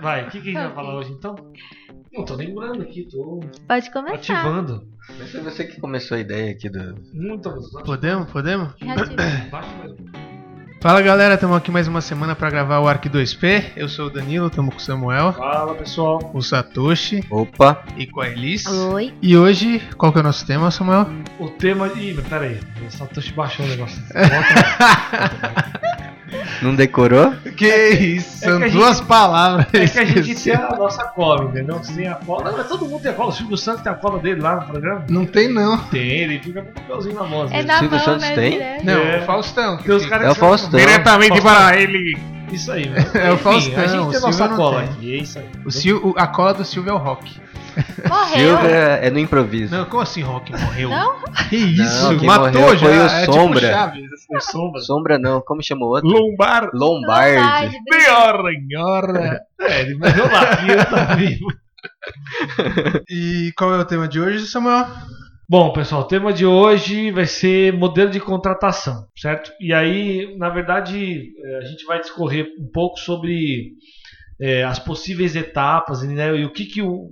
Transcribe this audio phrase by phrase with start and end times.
[0.00, 1.34] Vai, o que, que a gente vai falar hoje então?
[2.12, 4.14] Não tô lembrando aqui, tô Pode começar.
[4.14, 4.86] ativando.
[5.18, 6.94] Mas foi você que começou a ideia aqui do.
[7.12, 7.50] Muito
[7.84, 8.30] Podemos?
[8.30, 8.68] Podemos?
[8.80, 9.16] Reativa.
[9.50, 9.92] Baixa mais.
[10.80, 13.72] Fala galera, estamos aqui mais uma semana para gravar o Arc 2P.
[13.74, 16.30] Eu sou o Danilo, estamos com o Samuel, Fala pessoal.
[16.32, 17.84] o Satoshi Opa!
[17.96, 18.64] e com a Elis.
[18.66, 19.12] Oi.
[19.20, 21.08] E hoje, qual que é o nosso tema, Samuel?
[21.40, 21.88] O tema.
[21.88, 22.60] Ih, mas pera aí.
[22.86, 24.00] O Satoshi baixou o negócio.
[24.14, 25.80] Volta.
[26.62, 27.32] Não decorou?
[27.56, 29.66] Que isso, É são que a duas gente- palavras.
[29.74, 31.80] É que a gente tem a nossa cola, entendeu?
[31.94, 32.52] Tem a cola.
[32.56, 33.30] Mas todo mundo tem a cola.
[33.30, 35.04] O Silvio Santos tem a cola dele lá no programa?
[35.08, 35.78] Não tem não.
[35.84, 37.46] Tem, ele fica com o papelzinho na mão.
[37.50, 38.34] É na Silvio mão, Santos né?
[38.34, 38.50] tem?
[38.52, 38.84] direto.
[38.84, 39.18] Não, É.
[39.18, 39.76] o Faustão.
[39.78, 40.80] que Tem os caras É o que são- Faustão.
[40.80, 42.18] Diretamente para ele.
[42.52, 43.04] Isso aí, né?
[43.14, 44.88] É o Enfim, Faustão, A gente o tem a nossa Silvio cola tem.
[44.90, 45.44] aqui, é isso aí.
[45.66, 47.38] O Sil- o- a cola do Silvio é o Rock.
[48.08, 48.58] Morreu.
[48.58, 49.74] Silvio é, é no improviso.
[49.74, 50.90] Não, como assim Rock morreu?
[50.90, 51.22] Não?
[51.48, 52.86] Que isso, quem matou morreu já.
[52.86, 53.60] foi o é Sombra.
[53.60, 54.10] tipo Chaves.
[54.26, 54.80] Foi sombra.
[54.80, 56.08] Sombra não, como chamou outro?
[56.08, 56.70] Lombar.
[56.74, 57.76] Lombardi.
[57.84, 59.40] Pior, nhora.
[59.60, 60.62] É, ele morreu lá.
[60.62, 61.46] E ele tá vivo.
[63.08, 64.86] E qual é o tema de hoje, Samuel?
[65.48, 69.50] Bom, pessoal, o tema de hoje vai ser modelo de contratação, certo?
[69.58, 73.72] E aí, na verdade, eh, a gente vai discorrer um pouco sobre
[74.38, 77.08] eh, as possíveis etapas né, e o que que o.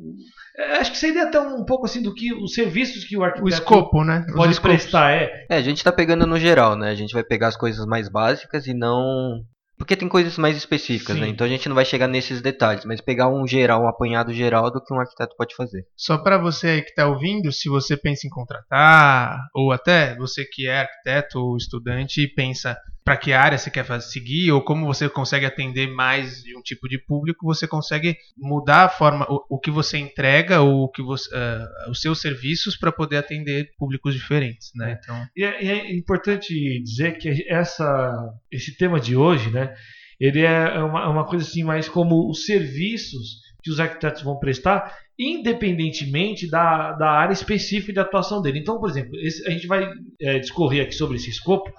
[0.59, 3.25] eh, Acho que seria até um pouco assim do que os serviços que o O
[3.25, 4.25] arquiteto escopo, né?
[4.29, 4.77] Os pode escopos.
[4.77, 5.13] prestar.
[5.13, 6.91] É, É, a gente tá pegando no geral, né?
[6.91, 9.43] A gente vai pegar as coisas mais básicas e não.
[9.79, 11.21] Porque tem coisas mais específicas, Sim.
[11.21, 11.29] né?
[11.29, 14.71] Então a gente não vai chegar nesses detalhes, mas pegar um geral, um apanhado geral
[14.71, 15.85] do que um arquiteto pode fazer.
[15.95, 20.47] Só para você aí que está ouvindo, se você pensa em contratar, ou até você
[20.51, 22.75] que é arquiteto ou estudante e pensa
[23.07, 26.61] para que área você quer fazer, seguir, ou como você consegue atender mais de um
[26.61, 30.91] tipo de público, você consegue mudar a forma, o, o que você entrega, ou o
[30.91, 34.99] que você, ah, os seus serviços para poder atender públicos diferentes, né?
[35.01, 38.13] Então, E é, e é importante dizer que essa,
[38.51, 39.73] esse tema de hoje, né,
[40.19, 44.37] ele é uma, é uma coisa assim mais como os serviços que os arquitetos vão
[44.39, 48.59] prestar, independentemente da, da área específica de atuação dele.
[48.59, 49.89] Então, por exemplo, esse- a gente vai
[50.21, 51.73] é, discorrer aqui sobre esse escopo.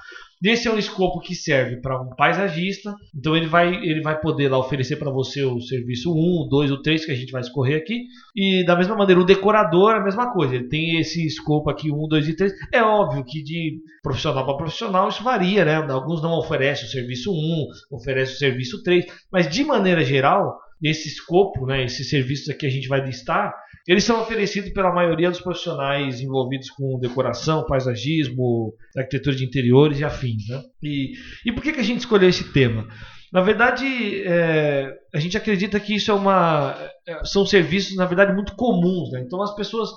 [0.44, 4.50] Esse é um escopo que serve para um paisagista, então ele vai, ele vai poder
[4.50, 7.42] lá oferecer para você o serviço 1, o 2, o 3 que a gente vai
[7.42, 8.04] escorrer aqui.
[8.36, 10.56] E da mesma maneira, o decorador, a mesma coisa.
[10.56, 12.54] Ele tem esse escopo aqui, 1, 2 e 3.
[12.72, 15.76] É óbvio que de profissional para profissional isso varia, né?
[15.76, 19.06] Alguns não oferecem o serviço 1, oferecem o serviço 3.
[19.32, 23.54] Mas de maneira geral, esse escopo, né, esses serviços aqui a gente vai listar,
[23.88, 30.04] eles são oferecidos pela maioria dos profissionais envolvidos com decoração, paisagismo, arquitetura de interiores e
[30.04, 30.50] afins.
[30.50, 30.62] Né?
[30.84, 31.14] E,
[31.46, 32.86] e por que, que a gente escolheu esse tema?
[33.32, 36.76] Na verdade, é, a gente acredita que isso é uma,
[37.08, 39.12] é, são serviços, na verdade, muito comuns.
[39.12, 39.22] Né?
[39.26, 39.90] Então, as pessoas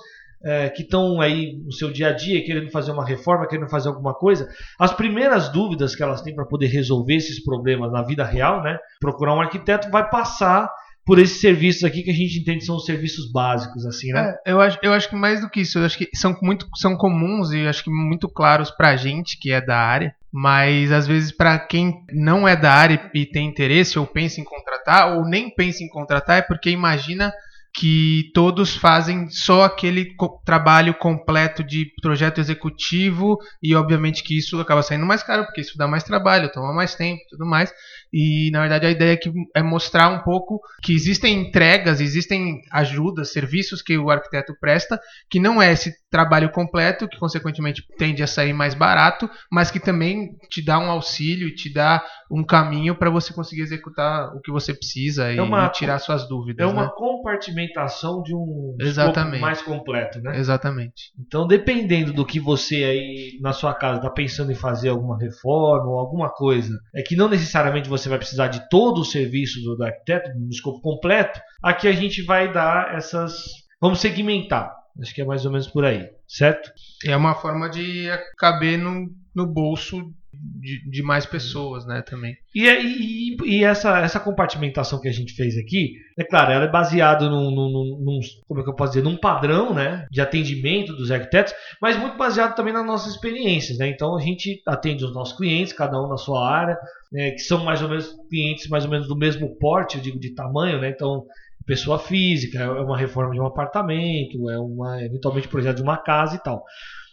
[0.43, 3.89] é, que estão aí no seu dia a dia querendo fazer uma reforma, querendo fazer
[3.89, 4.47] alguma coisa,
[4.79, 8.77] as primeiras dúvidas que elas têm para poder resolver esses problemas na vida real, né?
[8.99, 10.71] procurar um arquiteto, vai passar
[11.05, 14.35] por esses serviços aqui que a gente entende são os serviços básicos, assim, né?
[14.45, 16.67] É, eu, acho, eu acho que mais do que isso, eu acho que são muito
[16.77, 21.07] são comuns e acho que muito claros pra gente que é da área, mas às
[21.07, 25.25] vezes pra quem não é da área e tem interesse ou pensa em contratar ou
[25.25, 27.33] nem pensa em contratar é porque imagina
[27.73, 34.59] que todos fazem só aquele co- trabalho completo de projeto executivo e obviamente que isso
[34.59, 37.71] acaba saindo mais caro porque isso dá mais trabalho, toma mais tempo, tudo mais.
[38.13, 43.31] E na verdade a ideia aqui é mostrar um pouco que existem entregas, existem ajudas,
[43.31, 44.99] serviços que o arquiteto presta,
[45.29, 49.79] que não é esse trabalho completo, que consequentemente tende a sair mais barato, mas que
[49.79, 54.41] também te dá um auxílio e te dá um caminho para você conseguir executar o
[54.41, 56.65] que você precisa e, uma- tirar suas dúvidas.
[56.65, 56.91] É uma né?
[56.95, 59.41] compartimentação de um Exatamente.
[59.41, 60.37] mais completo, né?
[60.37, 61.11] Exatamente.
[61.19, 65.87] Então, dependendo do que você aí na sua casa está pensando em fazer alguma reforma
[65.87, 69.83] ou alguma coisa, é que não necessariamente você vai precisar de todo o serviço do
[69.83, 73.35] arquiteto, no escopo completo, aqui a gente vai dar essas.
[73.79, 74.75] Vamos segmentar.
[74.99, 76.71] Acho que é mais ou menos por aí, certo?
[77.05, 78.07] É uma forma de
[78.37, 80.13] caber no, no bolso
[80.59, 82.35] de, de mais pessoas, né, também.
[82.55, 86.65] E, é- e- e essa, essa compartimentação que a gente fez aqui, é claro, ela
[86.65, 90.19] é baseada num, num- num- como é que eu posso dizer, num padrão né, de
[90.21, 93.77] atendimento dos arquitetos, mas muito baseado também nas nossas experiências.
[93.77, 93.89] Né?
[93.89, 96.77] Então a gente atende os nossos clientes, cada um na sua área,
[97.11, 100.19] né, que são mais ou menos clientes mais ou menos do mesmo porte, eu digo
[100.19, 100.89] de tamanho, né?
[100.89, 101.25] Então,
[101.65, 106.35] pessoa física, é uma reforma de um apartamento, é uma eventualmente projeto de uma casa
[106.35, 106.63] e tal.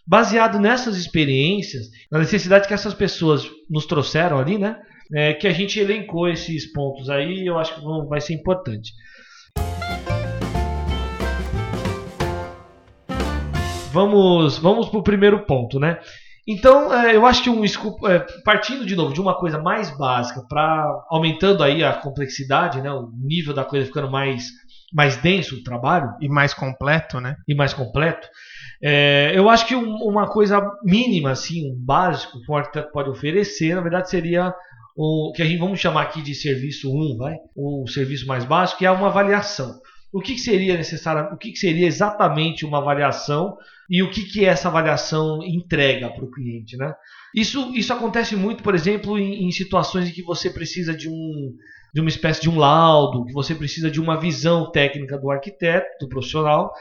[0.08, 4.76] Baseado nessas experiências, na necessidade que essas pessoas nos trouxeram ali, né?
[5.14, 8.92] é, que a gente elencou esses pontos aí, eu acho que vão- vai ser importante.
[13.92, 15.98] Vamos, vamos para o primeiro ponto, né?
[16.46, 20.42] Então, é, eu acho que um é, partindo de novo de uma coisa mais básica
[20.48, 24.44] para aumentando aí a complexidade, né, o nível da coisa ficando mais
[24.92, 27.36] mais denso o trabalho e mais completo, né?
[27.46, 28.28] E mais completo.
[28.82, 33.10] É, eu acho que um, uma coisa mínima, assim, um básico que um arquiteto pode
[33.10, 34.54] oferecer, na verdade, seria
[34.96, 37.36] o que a gente vamos chamar aqui de serviço 1, vai?
[37.54, 39.80] O serviço mais básico, que é uma avaliação.
[40.12, 43.56] O que, que seria necessário, o que, que, seria exatamente uma avaliação
[43.90, 46.94] e o que, que essa avaliação entrega para o cliente, né?
[47.34, 51.54] Isso, isso acontece muito, por exemplo, em, em situações em que você precisa de um
[51.94, 55.86] de uma espécie de um laudo, que você precisa de uma visão técnica do arquiteto,
[56.00, 56.72] do profissional,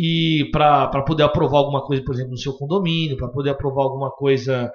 [0.00, 4.12] e para poder aprovar alguma coisa, por exemplo, no seu condomínio, para poder aprovar alguma
[4.12, 4.70] coisa,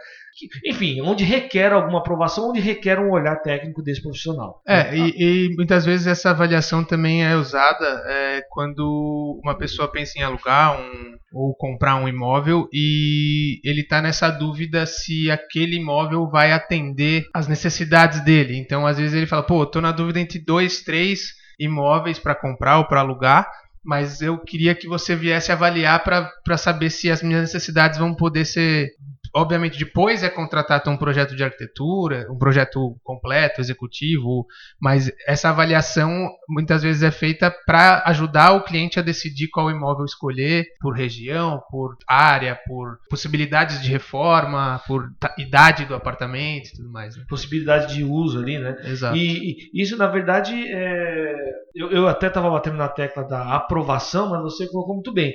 [0.65, 4.61] enfim, onde requer alguma aprovação, onde requer um olhar técnico desse profissional.
[4.67, 5.13] É, e,
[5.47, 10.77] e muitas vezes essa avaliação também é usada é, quando uma pessoa pensa em alugar
[10.77, 17.23] um, ou comprar um imóvel e ele está nessa dúvida se aquele imóvel vai atender
[17.33, 18.57] às necessidades dele.
[18.57, 22.79] Então, às vezes ele fala, pô, estou na dúvida entre dois, três imóveis para comprar
[22.79, 23.47] ou para alugar
[23.83, 28.45] mas eu queria que você viesse avaliar para saber se as minhas necessidades vão poder
[28.45, 28.91] ser.
[29.35, 34.45] Obviamente, depois é contratar um projeto de arquitetura, um projeto completo, executivo,
[34.79, 40.05] mas essa avaliação muitas vezes é feita para ajudar o cliente a decidir qual imóvel
[40.05, 46.91] escolher, por região, por área, por possibilidades de reforma, por idade do apartamento e tudo
[46.91, 47.15] mais.
[47.15, 47.23] Né?
[47.27, 48.75] Possibilidade de uso ali, né?
[48.85, 49.17] Exato.
[49.17, 51.35] E, e isso, na verdade, é...
[51.73, 55.33] eu, eu até estava batendo na tecla da aprovação, mas você colocou muito bem.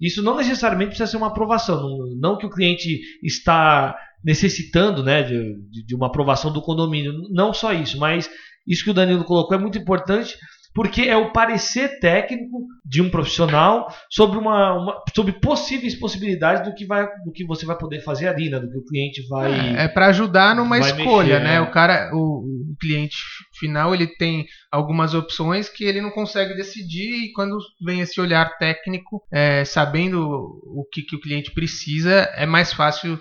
[0.00, 1.80] Isso não necessariamente precisa ser uma aprovação.
[1.82, 7.12] Não, não que o cliente está necessitando né, de, de uma aprovação do condomínio.
[7.30, 8.30] Não só isso, mas
[8.66, 10.36] isso que o Danilo colocou é muito importante
[10.74, 16.74] porque é o parecer técnico de um profissional sobre, uma, uma, sobre possíveis possibilidades do
[16.74, 18.60] que, vai, do que você vai poder fazer ali, né?
[18.60, 19.52] do que o cliente vai.
[19.52, 21.54] É, é para ajudar numa escolha, mexer, né?
[21.56, 21.60] É.
[21.60, 23.16] O cara, o, o, cliente
[23.58, 28.56] final, ele tem algumas opções que ele não consegue decidir e quando vem esse olhar
[28.58, 33.18] técnico, é, sabendo o que, que o cliente precisa, é mais fácil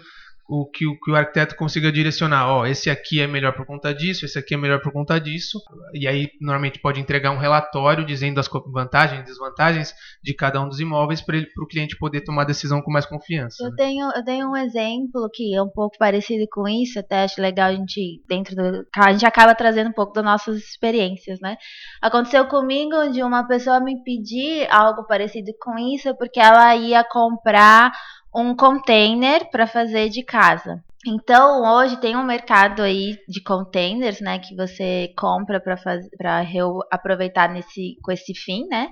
[0.49, 3.93] o que, o que o arquiteto consiga direcionar, ó, esse aqui é melhor por conta
[3.93, 5.61] disso, esse aqui é melhor por conta disso,
[5.93, 9.93] e aí normalmente pode entregar um relatório dizendo as vantagens e desvantagens
[10.23, 13.63] de cada um dos imóveis para o cliente poder tomar decisão com mais confiança.
[13.63, 13.75] Eu, né?
[13.77, 17.69] tenho, eu tenho um exemplo que é um pouco parecido com isso, até acho legal
[17.69, 18.87] a gente, dentro do.
[18.97, 21.57] A gente acaba trazendo um pouco das nossas experiências, né?
[22.01, 27.91] Aconteceu comigo de uma pessoa me pedir algo parecido com isso, porque ela ia comprar
[28.33, 30.83] um container para fazer de casa.
[31.05, 36.45] Então, hoje tem um mercado aí de containers, né, que você compra para
[36.91, 38.89] aproveitar nesse com esse fim, né?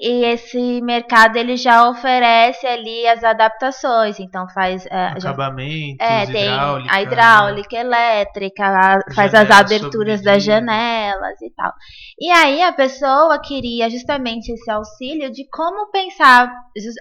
[0.00, 6.46] E esse mercado ele já oferece ali as adaptações, então faz é, acabamentos, é, tem
[6.46, 11.72] hidráulica, a hidráulica, elétrica, a, faz as aberturas das janelas e tal.
[12.18, 16.52] E aí a pessoa queria justamente esse auxílio de como pensar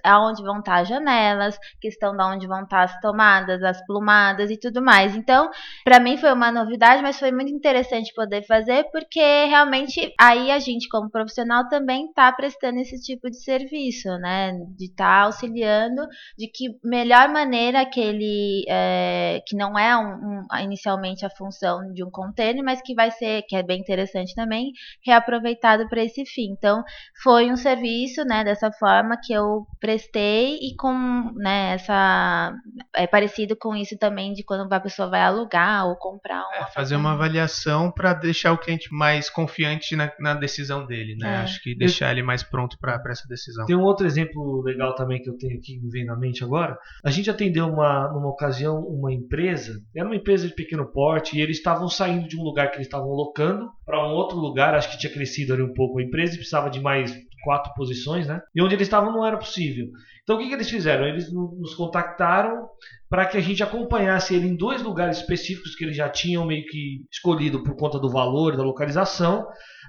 [0.04, 4.58] aonde vão estar as janelas, questão de onde vão estar as tomadas, as plumadas e
[4.58, 5.16] tudo mais.
[5.16, 5.50] Então,
[5.84, 10.60] para mim foi uma novidade, mas foi muito interessante poder fazer porque realmente aí a
[10.60, 14.54] gente como profissional também está prestando esse tipo de serviço, né?
[14.78, 16.08] De estar tá auxiliando
[16.38, 22.04] de que melhor maneira aquele é, que não é um, um, inicialmente a função de
[22.04, 24.72] um container, mas que vai ser, que é bem interessante também,
[25.06, 26.52] reaproveitado para esse fim.
[26.52, 26.84] Então,
[27.22, 32.54] foi um serviço, né, dessa forma que eu prestei e com, né, essa
[32.96, 36.66] é parecido com isso também de quando a pessoa vai alugar ou comprar um é,
[36.72, 41.36] fazer uma avaliação para deixar o cliente mais confiante na, na decisão dele, né?
[41.36, 41.38] É.
[41.38, 43.66] Acho que deixar ele mais pronto para essa decisão.
[43.66, 46.44] Tem um outro exemplo legal também que eu tenho aqui que me vem na mente
[46.44, 46.78] agora.
[47.04, 51.42] A gente atendeu uma, numa ocasião uma empresa, era uma empresa de pequeno porte, e
[51.42, 54.92] eles estavam saindo de um lugar que eles estavam locando para um outro lugar, acho
[54.92, 57.14] que tinha crescido ali um pouco a empresa e precisava de mais
[57.44, 58.42] quatro posições, né?
[58.56, 59.88] E onde eles estavam não era possível.
[60.24, 61.06] Então o que, que eles fizeram?
[61.06, 62.68] Eles nos contactaram
[63.10, 66.66] para que a gente acompanhasse ele em dois lugares específicos que eles já tinham meio
[66.66, 69.46] que escolhido por conta do valor, da localização,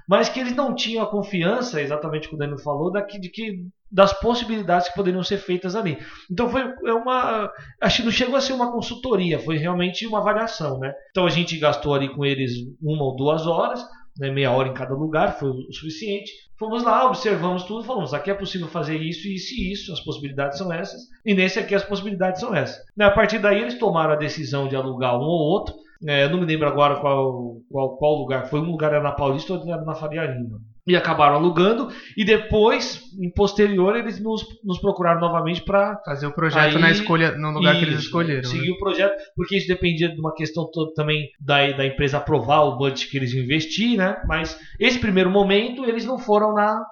[0.07, 3.65] mas que eles não tinham a confiança, exatamente como o Daniel falou, daqui, de que
[3.91, 5.97] das possibilidades que poderiam ser feitas ali.
[6.29, 7.49] Então foi é uma,
[7.81, 10.93] acho que não chegou a ser uma consultoria, foi realmente uma avaliação, né?
[11.11, 13.81] Então a gente gastou ali com eles uma ou duas horas,
[14.17, 16.31] né, meia hora em cada lugar, foi o suficiente.
[16.57, 20.57] Fomos lá, observamos tudo, falamos: aqui é possível fazer isso, isso e isso, as possibilidades
[20.57, 22.81] são essas, e nesse aqui as possibilidades são essas.
[22.99, 25.75] A partir daí eles tomaram a decisão de alugar um ou outro,
[26.07, 28.47] é, eu não me lembro agora qual, qual, qual lugar.
[28.47, 30.59] Foi um lugar era na Paulista ou era na Faria Lima.
[30.85, 36.31] e acabaram alugando e depois em posterior eles nos, nos procuraram novamente para fazer o
[36.31, 38.75] projeto aí, na escolha no lugar isso, que eles escolheram seguir né?
[38.75, 42.77] o projeto porque isso dependia de uma questão toda também da, da empresa aprovar o
[42.77, 46.85] budget que eles iam investir né mas esse primeiro momento eles não foram na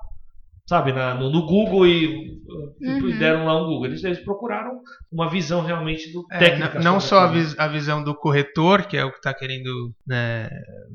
[0.73, 2.41] sabe, na, no, no, Google e
[2.81, 3.19] uhum.
[3.19, 3.85] deram lá um Google.
[3.85, 4.79] Eles, eles procuraram
[5.11, 6.79] uma visão realmente do é, técnica.
[6.79, 9.93] Não, não só a, vis, a, visão do corretor, que é o que está querendo
[10.05, 10.49] né,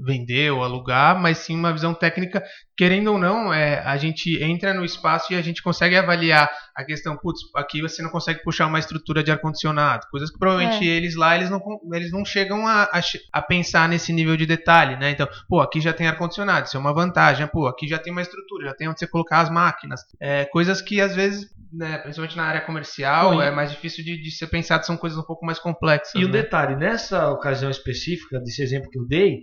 [0.04, 2.42] vender ou alugar, mas sim uma visão técnica.
[2.76, 6.84] Querendo ou não, é, a gente entra no espaço e a gente consegue avaliar a
[6.84, 10.92] questão, putz, aqui você não consegue puxar uma estrutura de ar-condicionado, coisas que provavelmente é.
[10.92, 11.60] eles lá, eles não,
[11.92, 13.00] eles não chegam a, a,
[13.32, 15.10] a, pensar nesse nível de detalhe, né?
[15.10, 18.22] Então, pô, aqui já tem ar-condicionado, isso é uma vantagem, pô, aqui já tem uma
[18.22, 22.36] estrutura, já tem onde você colocar as máquinas, é, coisas que às vezes, né, principalmente
[22.36, 25.44] na área comercial, Bom, é mais difícil de, de, ser pensado, são coisas um pouco
[25.44, 26.14] mais complexas.
[26.14, 26.42] E o né?
[26.42, 29.40] detalhe, nessa ocasião específica, desse exemplo que eu dei,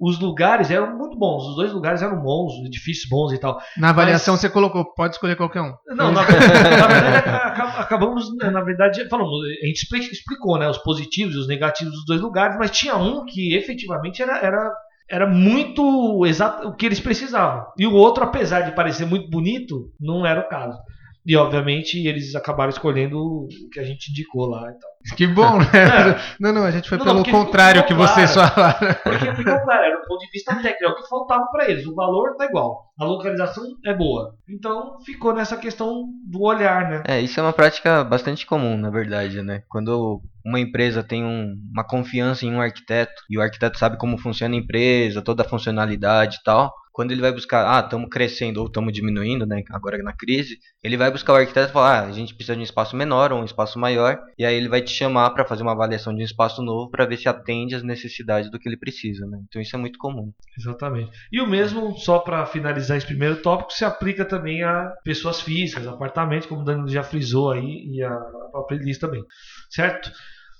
[0.00, 3.60] os lugares eram muito bons, os dois lugares eram bons, edifícios bons e tal.
[3.76, 4.40] Na avaliação mas...
[4.40, 5.74] você colocou, pode escolher qualquer um.
[5.88, 7.44] Não, na, na verdade
[7.78, 12.20] acabamos, na verdade, falando, a gente explicou, né, os positivos e os negativos dos dois
[12.20, 14.72] lugares, mas tinha um que efetivamente era, era
[15.06, 17.66] era muito exato o que eles precisavam.
[17.78, 20.78] E o outro, apesar de parecer muito bonito, não era o caso.
[21.26, 25.16] E obviamente eles acabaram escolhendo o que a gente indicou lá e tal.
[25.16, 25.64] Que bom, né?
[25.74, 26.36] É.
[26.40, 28.94] Não, não, a gente foi não, pelo contrário que vocês falaram.
[29.02, 31.86] Porque ficou claro, era do ponto de vista técnico, é o que faltava para eles.
[31.86, 34.34] O valor tá igual, a localização é boa.
[34.48, 37.02] Então ficou nessa questão do olhar, né?
[37.06, 39.62] É, isso é uma prática bastante comum, na verdade, né?
[39.68, 44.18] Quando uma empresa tem um, uma confiança em um arquiteto e o arquiteto sabe como
[44.18, 48.60] funciona a empresa, toda a funcionalidade e tal, quando ele vai buscar, ah, estamos crescendo
[48.60, 52.06] ou estamos diminuindo, né, agora na crise, ele vai buscar o arquiteto e falar, ah,
[52.06, 54.80] a gente precisa de um espaço menor ou um espaço maior, e aí ele vai
[54.80, 57.82] te chamar para fazer uma avaliação de um espaço novo para ver se atende às
[57.82, 59.40] necessidades do que ele precisa, né?
[59.48, 60.32] Então isso é muito comum.
[60.56, 61.10] Exatamente.
[61.32, 65.88] E o mesmo, só para finalizar esse primeiro tópico, se aplica também a pessoas físicas,
[65.88, 68.16] apartamentos, como o Danilo já frisou aí, e a
[68.52, 69.24] própria Elis também,
[69.68, 70.12] certo?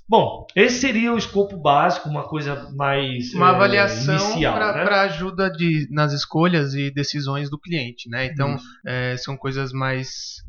[0.07, 4.91] Bom, esse seria o escopo básico, uma coisa mais uma é, avaliação para né?
[5.01, 8.27] ajuda de, nas escolhas e decisões do cliente, né?
[8.27, 8.57] Então
[8.87, 10.45] é, são coisas mais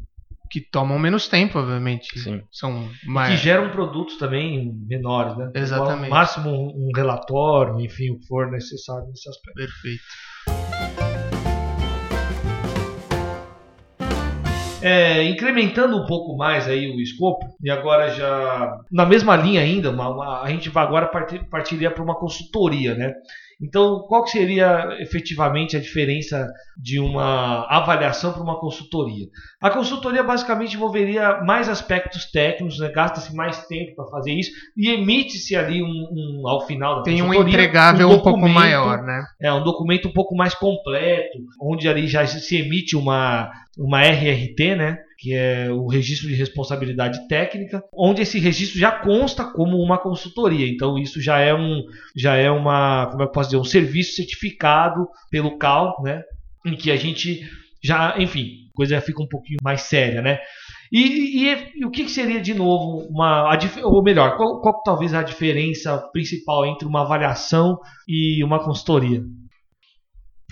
[0.51, 2.19] que tomam menos tempo, obviamente.
[2.19, 2.43] Sim.
[2.51, 3.31] São mais...
[3.31, 5.51] que geram produtos também menores, né?
[5.55, 6.09] Exatamente.
[6.09, 9.55] No máximo um relatório, enfim, o que for necessário nesse aspecto.
[9.55, 10.03] Perfeito.
[14.87, 19.89] É, incrementando um pouco mais aí o escopo, e agora já na mesma linha ainda,
[19.89, 23.15] uma, uma, a gente vai agora partir, partiria para uma consultoria, né?
[23.59, 29.27] Então, qual seria efetivamente a diferença de uma avaliação para uma consultoria?
[29.61, 32.89] A consultoria basicamente envolveria mais aspectos técnicos, né?
[32.89, 37.21] gasta-se mais tempo para fazer isso e emite-se ali um, um, ao final da Tem
[37.21, 39.23] um entregável um, um, pouco maior, né?
[39.41, 44.75] É um documento um pouco mais completo, onde ali já se emite uma uma RRT,
[44.75, 44.97] né?
[45.17, 50.67] que é o registro de responsabilidade técnica, onde esse registro já consta como uma consultoria.
[50.67, 51.83] Então isso já é um
[52.15, 56.21] já é uma, como eu posso dizer, um serviço certificado pelo CAL, né?
[56.65, 57.47] Em que a gente
[57.83, 60.39] já, enfim, coisa fica um pouquinho mais séria, né?
[60.91, 65.13] E, e, e o que seria de novo uma, a, ou melhor, qual, qual talvez
[65.13, 69.23] a diferença principal entre uma avaliação e uma consultoria?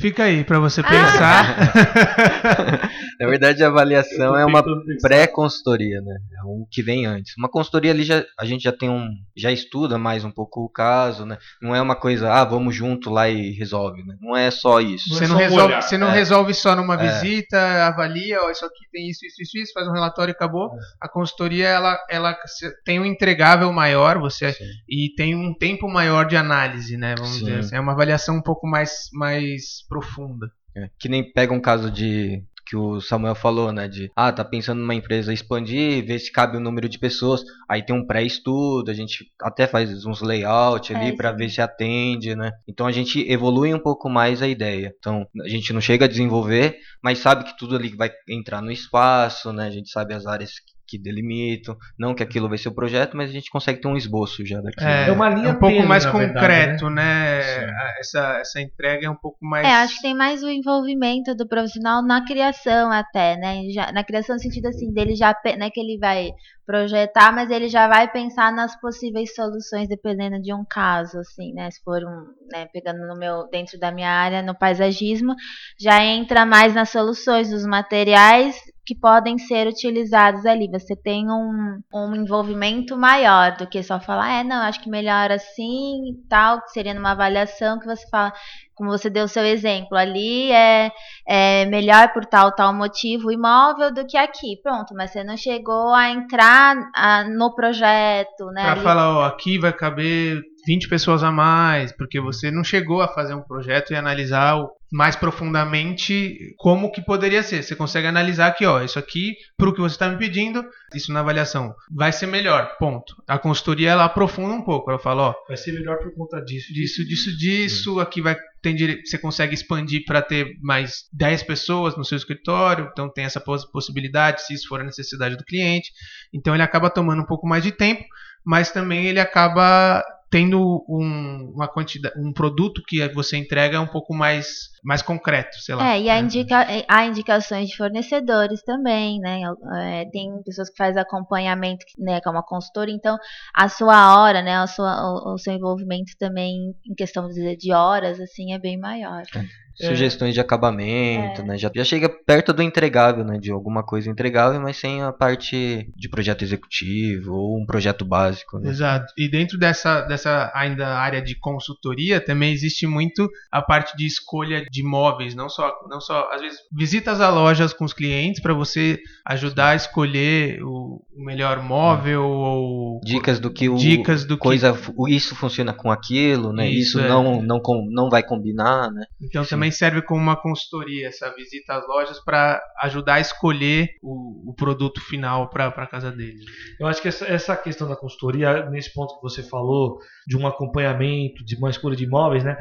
[0.03, 1.55] Fica aí para você pensar.
[1.63, 2.89] Ah.
[3.23, 4.61] Na verdade, a avaliação é uma
[5.01, 6.17] pré-consultoria, né?
[6.37, 7.33] É o que vem antes.
[7.37, 10.69] Uma consultoria ali já, a gente já tem um, já estuda mais um pouco o
[10.69, 11.37] caso, né?
[11.61, 14.15] Não é uma coisa, ah, vamos junto lá e resolve, né?
[14.19, 15.07] Não é só isso.
[15.07, 16.13] Você não, é resolve, você não é.
[16.13, 16.97] resolve só numa é.
[16.97, 20.65] visita, avalia, ó, isso aqui tem isso, isso, isso, isso, faz um relatório e acabou.
[20.65, 20.77] É.
[20.99, 22.37] A consultoria ela, ela
[22.83, 24.65] tem um entregável maior, você Sim.
[24.89, 27.15] e tem um tempo maior de análise, né?
[27.17, 27.45] Vamos Sim.
[27.45, 27.75] dizer assim.
[27.75, 30.51] É uma avaliação um pouco mais, mais profunda.
[30.75, 33.87] É, que nem pega um caso de que o Samuel falou, né?
[33.87, 37.43] De ah, tá pensando numa empresa expandir, ver se cabe o número de pessoas.
[37.69, 41.61] Aí tem um pré-estudo, a gente até faz uns layout ali é, para ver se
[41.61, 42.51] atende, né?
[42.67, 44.93] Então a gente evolui um pouco mais a ideia.
[44.97, 48.71] Então a gente não chega a desenvolver, mas sabe que tudo ali vai entrar no
[48.71, 49.67] espaço, né?
[49.67, 50.53] A gente sabe as áreas
[50.93, 53.97] que delimitam, não que aquilo vai ser o projeto, mas a gente consegue ter um
[53.97, 54.83] esboço já daqui.
[54.83, 57.39] É, é uma linha é um pouco mais concreto, verdade, né?
[57.39, 57.95] né?
[57.99, 59.65] Essa, essa entrega é um pouco mais.
[59.65, 63.63] É, acho que tem mais o envolvimento do profissional na criação até, né?
[63.71, 66.29] Já, na criação no sentido assim dele já, né, que ele vai
[66.65, 71.71] projetar, mas ele já vai pensar nas possíveis soluções dependendo de um caso, assim, né?
[71.71, 75.33] Se for um, né, pegando no meu dentro da minha área no paisagismo,
[75.79, 80.69] já entra mais nas soluções, nos materiais que podem ser utilizados ali.
[80.69, 85.31] Você tem um, um envolvimento maior do que só falar, é, não, acho que melhor
[85.31, 88.33] assim tal, que seria numa avaliação que você fala,
[88.75, 90.91] como você deu o seu exemplo, ali é,
[91.25, 94.59] é melhor por tal tal motivo imóvel do que aqui.
[94.61, 98.63] Pronto, mas você não chegou a entrar a, no projeto, né?
[98.63, 103.07] Para falar, ó, aqui vai caber 20 pessoas a mais, porque você não chegou a
[103.07, 104.57] fazer um projeto e analisar
[104.91, 107.63] mais profundamente como que poderia ser.
[107.63, 111.11] Você consegue analisar aqui, ó, isso aqui, para o que você está me pedindo, isso
[111.11, 113.15] na avaliação, vai ser melhor, ponto.
[113.27, 115.35] A consultoria, ela aprofunda um pouco, ela fala, ó...
[115.47, 120.05] Vai ser melhor por conta disso, disso, disso, disso, aqui vai tem você consegue expandir
[120.05, 124.79] para ter mais 10 pessoas no seu escritório, então tem essa possibilidade, se isso for
[124.79, 125.91] a necessidade do cliente.
[126.33, 128.05] Então ele acaba tomando um pouco mais de tempo,
[128.45, 130.01] mas também ele acaba
[130.33, 134.47] tendo um, uma quantidade, um produto que você entrega um pouco mais,
[134.83, 135.93] mais concreto, sei lá.
[135.93, 136.21] É, e há, né?
[136.21, 139.41] indica, há indicações de fornecedores também, né?
[139.75, 143.15] É, tem pessoas que fazem acompanhamento, né, que é uma consultora, então
[143.53, 147.71] a sua hora, né, a sua, o, o seu envolvimento também em questão de, de
[147.71, 149.21] horas, assim, é bem maior.
[149.35, 149.62] É.
[149.79, 149.87] É.
[149.87, 151.45] sugestões de acabamento, é.
[151.45, 151.57] né?
[151.57, 153.37] Já, já chega perto do entregável, né?
[153.39, 158.59] De alguma coisa entregável, mas sem a parte de projeto executivo ou um projeto básico.
[158.59, 158.69] Né?
[158.69, 159.11] Exato.
[159.17, 164.65] E dentro dessa, dessa ainda área de consultoria também existe muito a parte de escolha
[164.69, 168.53] de móveis, não só, não só às vezes visitas a lojas com os clientes para
[168.53, 172.25] você ajudar a escolher o, melhor móvel é.
[172.25, 175.13] ou dicas do que o dicas do coisa que...
[175.13, 176.67] isso funciona com aquilo, né?
[176.69, 177.07] Isso, isso é.
[177.07, 179.05] não não não vai combinar, né?
[179.21, 183.91] Então Sim também serve como uma consultoria, essa visita às lojas para ajudar a escolher
[184.01, 186.43] o, o produto final para a casa deles.
[186.77, 190.45] Eu acho que essa, essa questão da consultoria, nesse ponto que você falou, de um
[190.45, 192.57] acompanhamento, de uma escolha de imóveis, né?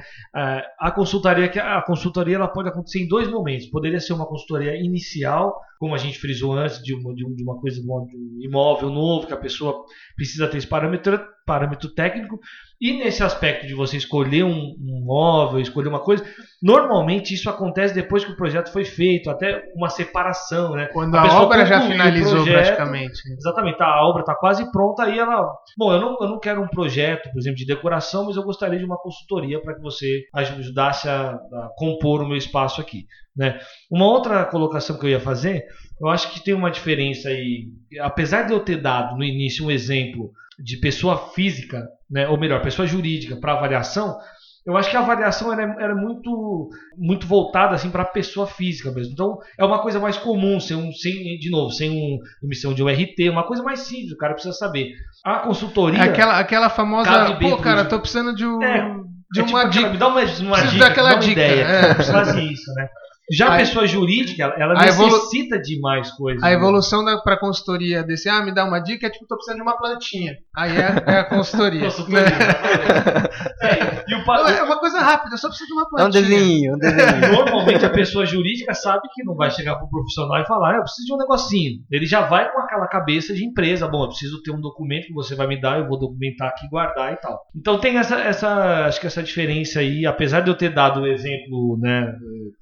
[0.79, 3.67] A consultoria, a consultoria ela pode acontecer em dois momentos.
[3.67, 7.81] Poderia ser uma consultoria inicial, como a gente frisou antes, de uma, de uma coisa,
[7.81, 12.39] de um imóvel novo que a pessoa precisa ter esse parâmetro, parâmetro técnico.
[12.81, 16.25] E nesse aspecto de você escolher um, um móvel, escolher uma coisa,
[16.61, 20.87] normalmente isso acontece depois que o projeto foi feito, até uma separação, né?
[20.87, 23.21] Quando a, a obra já finalizou projeto, praticamente.
[23.39, 25.49] Exatamente, tá, a obra está quase pronta, aí ela.
[25.79, 28.79] Bom, eu não, eu não quero um projeto, por exemplo, de decoração, mas eu gostaria
[28.79, 33.07] de uma consultoria para que você ajudasse a, a, compor o meu espaço aqui.
[33.37, 33.61] Né?
[33.91, 35.65] Uma outra colocação que eu ia fazer,
[36.01, 37.69] eu acho que tem uma diferença aí,
[38.01, 42.63] apesar de eu ter dado no início um exemplo de pessoa física, né, ou melhor,
[42.63, 44.19] pessoa jurídica para avaliação,
[44.65, 48.93] eu acho que a avaliação era, era muito muito voltada assim para a pessoa física
[48.93, 49.13] mesmo.
[49.13, 52.83] Então é uma coisa mais comum, sem, um, sem de novo, sem um, emissão de
[52.83, 54.93] um RT, uma coisa mais simples, o cara precisa saber.
[55.25, 55.99] A consultoria.
[55.99, 57.37] É aquela, aquela famosa.
[57.37, 58.63] Pô, cara, tô precisando de um.
[58.63, 58.95] É,
[59.33, 59.91] de é uma tipo, dica.
[59.91, 61.41] Me dá uma, uma dica, daquela dá uma dica.
[61.45, 61.65] ideia.
[61.65, 61.95] É.
[61.95, 62.89] Fazer isso, né?
[63.31, 66.43] Já a pessoa jurídica, ela necessita de mais coisas.
[66.43, 66.55] A né?
[66.55, 69.63] evolução da, pra consultoria desse, ah, me dá uma dica, é tipo, tô precisando de
[69.63, 70.37] uma plantinha.
[70.57, 71.83] Aí é, é a consultoria.
[71.83, 72.27] consultoria.
[73.63, 76.21] é, e o, não, é uma coisa rápida, eu só preciso de uma plantinha.
[76.21, 77.33] É um desenho, um desenho.
[77.33, 80.83] Normalmente a pessoa jurídica sabe que não vai chegar pro profissional e falar, ah, eu
[80.83, 81.81] preciso de um negocinho.
[81.91, 85.15] Ele já vai com aquela cabeça de empresa, bom, eu preciso ter um documento que
[85.15, 87.41] você vai me dar, eu vou documentar aqui, guardar e tal.
[87.55, 91.07] Então tem essa, essa acho que essa diferença aí, apesar de eu ter dado o
[91.07, 92.13] exemplo, né,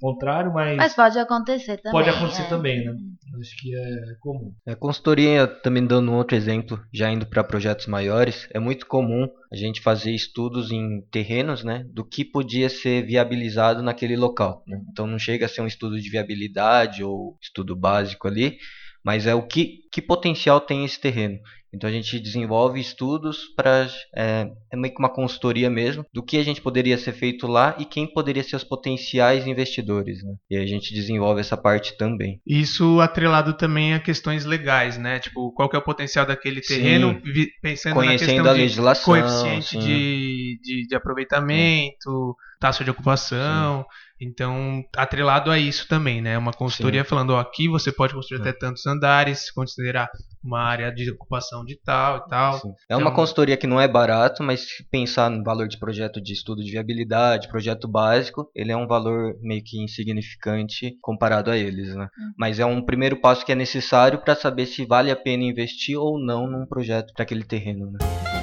[0.00, 0.76] contrário, mas.
[0.76, 1.92] Mas pode acontecer também.
[1.92, 2.48] Pode acontecer é.
[2.48, 2.94] também, né?
[3.40, 4.52] Acho que é comum.
[4.66, 9.28] A consultoria, também dando um outro exemplo, já indo para projetos maiores, é muito comum
[9.52, 14.62] a gente fazer estudos em terrenos, né, do que podia ser viabilizado naquele local.
[14.66, 14.80] Né?
[14.90, 18.58] Então não chega a ser um estudo de viabilidade ou estudo básico ali,
[19.04, 21.38] mas é o que, que potencial tem esse terreno.
[21.72, 26.36] Então a gente desenvolve estudos para é, é, meio que uma consultoria mesmo do que
[26.36, 30.34] a gente poderia ser feito lá e quem poderia ser os potenciais investidores, né?
[30.50, 32.40] E a gente desenvolve essa parte também.
[32.44, 35.20] Isso atrelado também a questões legais, né?
[35.20, 37.46] Tipo, qual que é o potencial daquele terreno, sim.
[37.62, 43.82] pensando Conhecendo na questão a legislação, de coeficiente de, de, de, aproveitamento, taxa de ocupação.
[43.82, 44.10] Sim.
[44.22, 46.36] Então, atrelado a isso também, né?
[46.36, 47.08] Uma consultoria Sim.
[47.08, 50.10] falando, ó, aqui você pode construir até tantos andares, considerar
[50.44, 52.60] uma área de ocupação de tal e tal.
[52.60, 52.72] Sim.
[52.86, 56.20] É uma então, consultoria que não é barato, mas se pensar no valor de projeto
[56.20, 61.56] de estudo de viabilidade, projeto básico, ele é um valor meio que insignificante comparado a
[61.56, 62.08] eles, né?
[62.18, 62.32] Hum.
[62.38, 65.98] Mas é um primeiro passo que é necessário para saber se vale a pena investir
[65.98, 68.39] ou não num projeto para aquele terreno, né?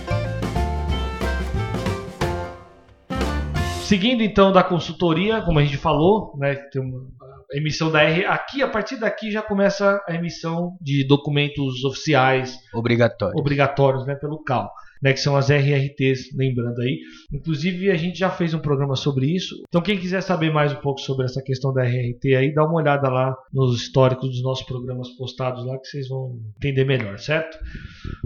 [3.88, 7.08] Seguindo então da consultoria, como a gente falou, né, tem uma
[7.54, 8.26] emissão da R.
[8.26, 14.44] Aqui, a partir daqui, já começa a emissão de documentos oficiais obrigatórios, obrigatórios né, pelo
[14.44, 14.70] CAL.
[15.02, 17.00] Né, que são as RRTs, lembrando aí.
[17.32, 19.56] Inclusive, a gente já fez um programa sobre isso.
[19.68, 22.76] Então, quem quiser saber mais um pouco sobre essa questão da RRT aí, dá uma
[22.76, 27.58] olhada lá nos históricos dos nossos programas postados lá, que vocês vão entender melhor, certo?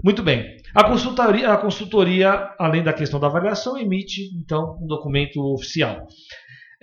[0.02, 0.56] Muito bem.
[0.74, 6.06] A consultoria, a consultoria além da questão da avaliação, emite, então, um documento oficial.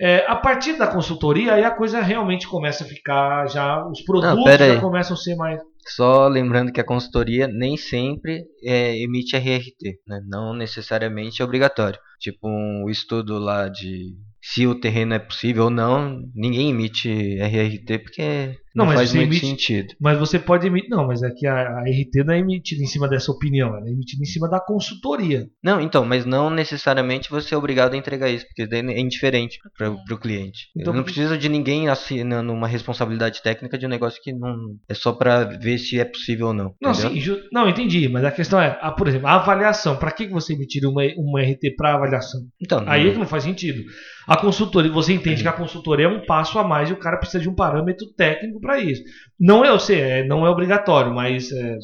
[0.00, 3.86] É, a partir da consultoria, aí a coisa realmente começa a ficar já.
[3.86, 5.60] Os produtos Não, já começam a ser mais.
[5.86, 10.22] Só lembrando que a consultoria nem sempre é, emite RRT, né?
[10.26, 11.98] não necessariamente é obrigatório.
[12.18, 17.98] Tipo um estudo lá de se o terreno é possível ou não, ninguém emite RRT
[17.98, 19.94] porque Não, não, mas faz você muito emite- sentido.
[20.00, 20.90] Mas você pode emitir.
[20.90, 23.86] Não, mas é que a, a RT não é emitida em cima dessa opinião, ela
[23.86, 25.46] é emitida em cima da consultoria.
[25.62, 29.58] Não, então, mas não necessariamente você é obrigado a entregar isso, porque daí é indiferente
[29.76, 30.68] para o cliente.
[30.76, 34.56] Então- não precisa de ninguém assinando uma responsabilidade técnica de um negócio que não
[34.88, 36.74] é só para ver se é possível ou não.
[36.80, 39.96] Não, sim, ju- não, entendi, mas a questão é, ah, por exemplo, a avaliação.
[39.96, 42.40] Para que você emitir uma, uma RT para avaliação?
[42.60, 43.82] Então, Aí é não- que não faz sentido.
[44.26, 47.16] A consultoria, você entende que a consultoria é um passo a mais e o cara
[47.16, 49.02] precisa de um parâmetro técnico para isso.
[49.38, 51.78] Não é, eu sei, é, não é obrigatório, mas é,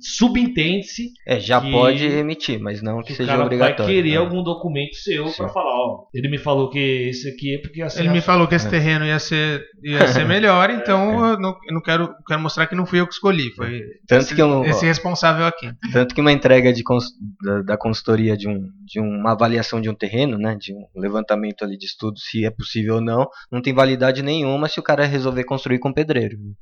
[0.00, 3.84] subentende-se É, já que- pode emitir, mas não que, que o seja cara obrigatório.
[3.84, 4.16] vai querer né?
[4.16, 8.00] algum documento seu para falar, ó, ele me falou que esse aqui é porque assim.
[8.00, 8.70] Ele me falou que esse É.
[8.70, 12.74] terreno ia ser, ia ser melhor, então eu não, eu não quero, quero mostrar que
[12.74, 13.50] não fui eu que escolhi.
[13.54, 15.70] Foi Tanto esse, que eu- esse responsável aqui.
[15.92, 19.88] Tanto que uma entrega de cons- da, da consultoria de, um, de uma avaliação de
[19.90, 23.60] um terreno, né, de um levantamento ali de estudo, se é possível ou não, não
[23.60, 26.13] tem validade nenhuma se o cara resolver construir com pedreiro.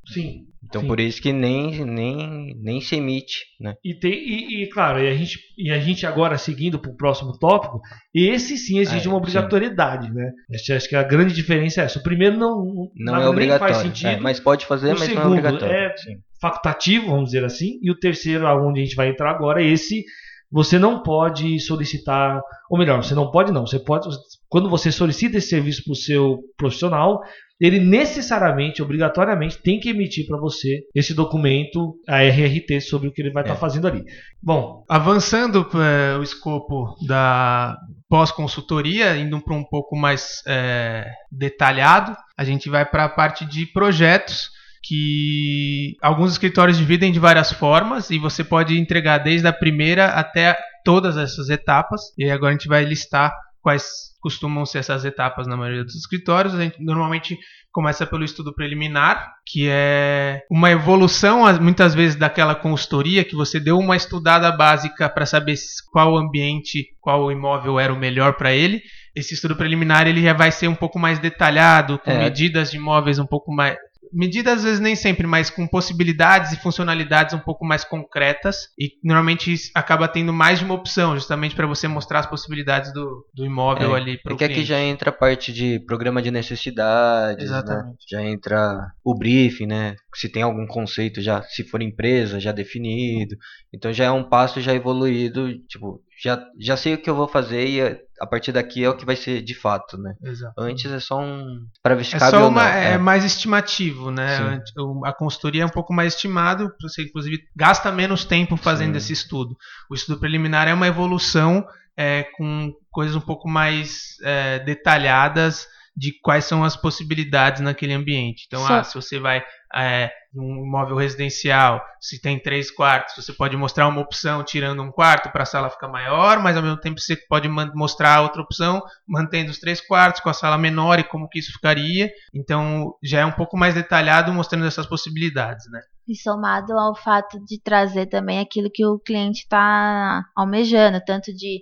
[0.06, 0.46] Sim.
[0.64, 0.86] Então Sim.
[0.86, 3.74] por isso que nem, nem, nem se emite, né?
[3.84, 6.96] E, tem, e, e, claro, e a, gente, e a gente agora seguindo para o
[6.96, 7.80] próximo tópico,
[8.14, 10.30] esse sim exige É, uma obrigatoriedade, né?
[10.54, 11.98] Acho, acho que a grande diferença é essa.
[11.98, 13.74] O primeiro não, Não é obrigatório.
[13.74, 15.74] faz sentido, é, mas pode fazer, O mas não é obrigatório.
[15.74, 16.16] é- Sim.
[16.40, 20.04] facultativo, vamos dizer assim, e o terceiro, aonde a gente vai entrar agora, é esse
[20.50, 22.38] você não pode solicitar,
[22.70, 24.06] ou melhor, você não pode não, você pode,
[24.50, 27.20] quando você solicita esse serviço para o seu profissional,
[27.62, 33.22] ele necessariamente, obrigatoriamente, tem que emitir para você esse documento, a RRT, sobre o que
[33.22, 33.56] ele vai estar É.
[33.56, 34.02] fazendo ali.
[34.42, 42.42] Bom, Avançando é, o escopo da pós-consultoria, indo para um pouco mais é, detalhado, a
[42.44, 44.50] gente vai para a parte de projetos
[44.82, 50.58] que alguns escritórios dividem de várias formas e você pode entregar desde a primeira até
[50.84, 52.00] todas essas etapas.
[52.18, 56.54] E agora a gente vai listar quais costumam ser essas etapas na maioria dos escritórios.
[56.54, 57.36] A gente normalmente
[57.72, 63.58] começa pelo estudo preliminar, que é uma evolução, as- muitas vezes, daquela consultoria, que você
[63.58, 65.56] deu uma estudada básica para saber
[65.90, 68.82] qual ambiente, qual imóvel era o melhor para ele.
[69.14, 72.18] Esse estudo preliminar ele já vai ser um pouco mais detalhado, com É.
[72.18, 73.76] medidas de imóveis um pouco mais.
[74.12, 78.68] Medidas às vezes nem sempre, mas com possibilidades e funcionalidades um pouco mais concretas.
[78.78, 83.26] E normalmente acaba tendo mais de uma opção, justamente para você mostrar as possibilidades do,
[83.34, 86.20] do imóvel É, ali para É o que aqui já entra a parte de programa
[86.20, 87.92] de necessidades, né?
[88.08, 89.96] Já entra o briefing, né?
[90.14, 93.36] Se tem algum conceito já, se for empresa, já definido.
[93.72, 97.26] Então já é um passo já evoluído, tipo, já, já sei o que eu vou
[97.26, 97.82] fazer e
[98.20, 100.14] a- partir daqui é o que vai ser de fato, né?
[100.22, 100.54] Exato.
[100.56, 102.98] Antes é só um para ver se É cabe só uma, é é.
[102.98, 104.60] mais estimativo, né?
[104.64, 105.00] Sim.
[105.04, 108.98] A consultoria é um pouco mais estimado, você inclusive gasta menos tempo fazendo Sim.
[108.98, 109.56] esse estudo.
[109.90, 116.12] O estudo preliminar é uma evolução é, com coisas um pouco mais é, detalhadas de
[116.22, 118.44] quais são as possibilidades naquele ambiente.
[118.46, 123.32] Então, Só- ah, se você vai é, num imóvel residencial, se tem três quartos, você
[123.32, 126.76] pode mostrar uma opção tirando um quarto para a sala ficar maior, mas ao mesmo
[126.78, 131.04] tempo você pode mostrar outra opção mantendo os três quartos com a sala menor e
[131.04, 132.10] como que isso ficaria.
[132.34, 135.80] Então já é um pouco mais detalhado mostrando essas possibilidades, né?
[136.08, 141.60] E somado ao fato de trazer também aquilo que o cliente está almejando, tanto de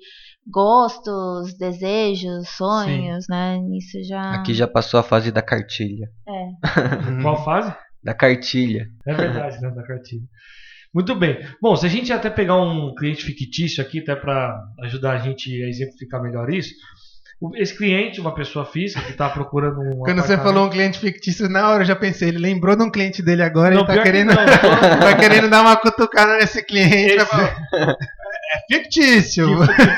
[0.50, 3.58] gostos, desejos, sonhos, né?
[3.76, 4.32] Isso já.
[4.32, 6.08] Aqui já passou a fase da cartilha.
[6.28, 6.48] É.
[7.22, 7.74] qual fase?
[8.02, 8.86] Da cartilha.
[9.06, 10.22] É verdade, né, da cartilha.
[10.92, 11.38] Muito bem.
[11.62, 15.62] Bom, se a gente até pegar um cliente fictício aqui, até para ajudar a gente
[15.62, 16.74] a exemplificar melhor isso,
[17.54, 21.48] esse cliente, uma pessoa física que está procurando um Quando você falou um cliente fictício,
[21.48, 23.92] na hora eu já pensei, ele lembrou de um cliente dele agora Não, e tá
[23.94, 24.34] pior que querendo, não.
[25.00, 27.14] tá querendo dar uma cutucada nesse cliente.
[27.14, 27.30] Esse-
[28.52, 29.46] É fictício.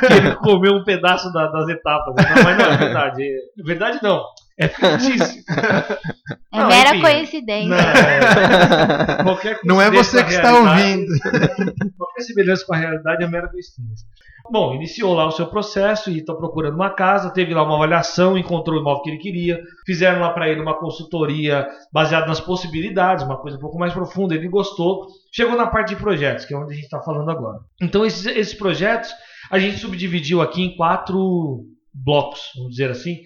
[0.07, 2.15] que ele comeu um pedaço da- das etapas.
[2.45, 3.23] Mas não, é verdade.
[3.25, 4.23] É verdade não.
[4.59, 5.43] É fictício.
[6.53, 7.69] É Não, mera enfim, coincidência.
[7.69, 11.13] Não, é, qualquer Não é coincidência você que está ouvindo.
[11.97, 14.07] Qualquer semelhança com a realidade é mera coincidência.
[14.51, 18.37] Bom, iniciou lá o seu processo e está procurando uma casa, teve lá uma avaliação,
[18.37, 23.25] encontrou o imóvel que ele queria, fizeram lá para ele uma consultoria baseada nas possibilidades,
[23.25, 25.07] uma coisa um pouco mais profunda, ele gostou.
[25.33, 27.61] Chegou na parte de projetos, que é onde a gente está falando agora.
[27.81, 29.11] Então, esses, esses projetos
[29.51, 33.21] a gente subdividiu aqui em quatro blocos, vamos dizer assim,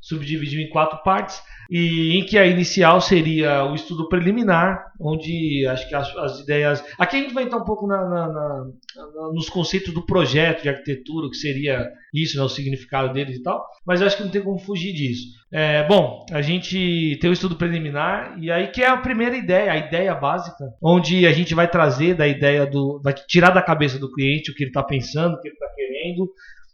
[0.00, 5.88] subdividiu em quatro partes e em que a inicial seria o estudo preliminar, onde acho
[5.88, 6.82] que as, as ideias.
[6.98, 8.64] Aqui a gente vai entrar um pouco na- na- na-
[9.32, 13.64] nos conceitos do projeto de arquitetura, que seria isso, né, o significado deles e tal,
[13.86, 15.26] mas acho que não tem como fugir disso.
[15.52, 19.70] É, bom, a gente tem o estudo preliminar, e aí que é a primeira ideia,
[19.72, 23.00] a ideia básica, onde a gente vai trazer da ideia do.
[23.02, 25.68] vai tirar da cabeça do cliente o que ele está pensando, o que ele está
[25.74, 26.28] querendo,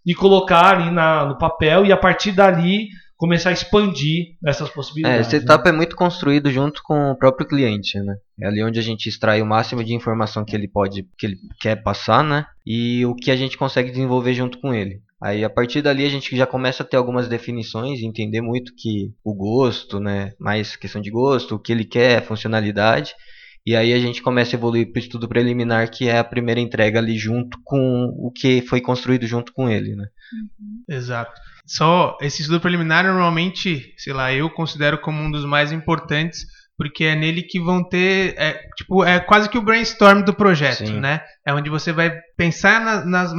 [0.06, 4.72] e colocar ali na- no papel, e a partir dali começar a expandir essas É,
[4.72, 5.26] possibilidades.
[5.26, 5.42] esse né?
[5.42, 8.16] etapa é muito construído junto com o próprio cliente, né?
[8.40, 11.38] É ali onde a gente extrai o máximo de informação que ele pode, que ele
[11.60, 12.46] quer passar, né?
[12.64, 15.00] E o que a gente consegue desenvolver junto com ele.
[15.22, 18.72] Aí a partir dali a gente já começa a ter algumas definições, e entender muito
[18.76, 20.32] que o gosto, né?
[20.38, 23.14] Mais questão de gosto, o que ele quer, funcionalidade.
[23.64, 26.60] E aí a gente começa a evoluir para o estudo preliminar, que é a primeira
[26.60, 30.06] entrega ali junto com o que foi construído junto com ele, né?
[30.88, 31.32] Exato.
[31.66, 36.46] Só esse estudo preliminar normalmente, sei lá, eu considero como um dos mais importantes,
[36.78, 40.86] porque é nele que vão ter, é, tipo, é quase que o brainstorm do projeto,
[40.86, 41.00] Sim.
[41.00, 41.22] né?
[41.44, 43.32] É onde você vai pensar na- nas,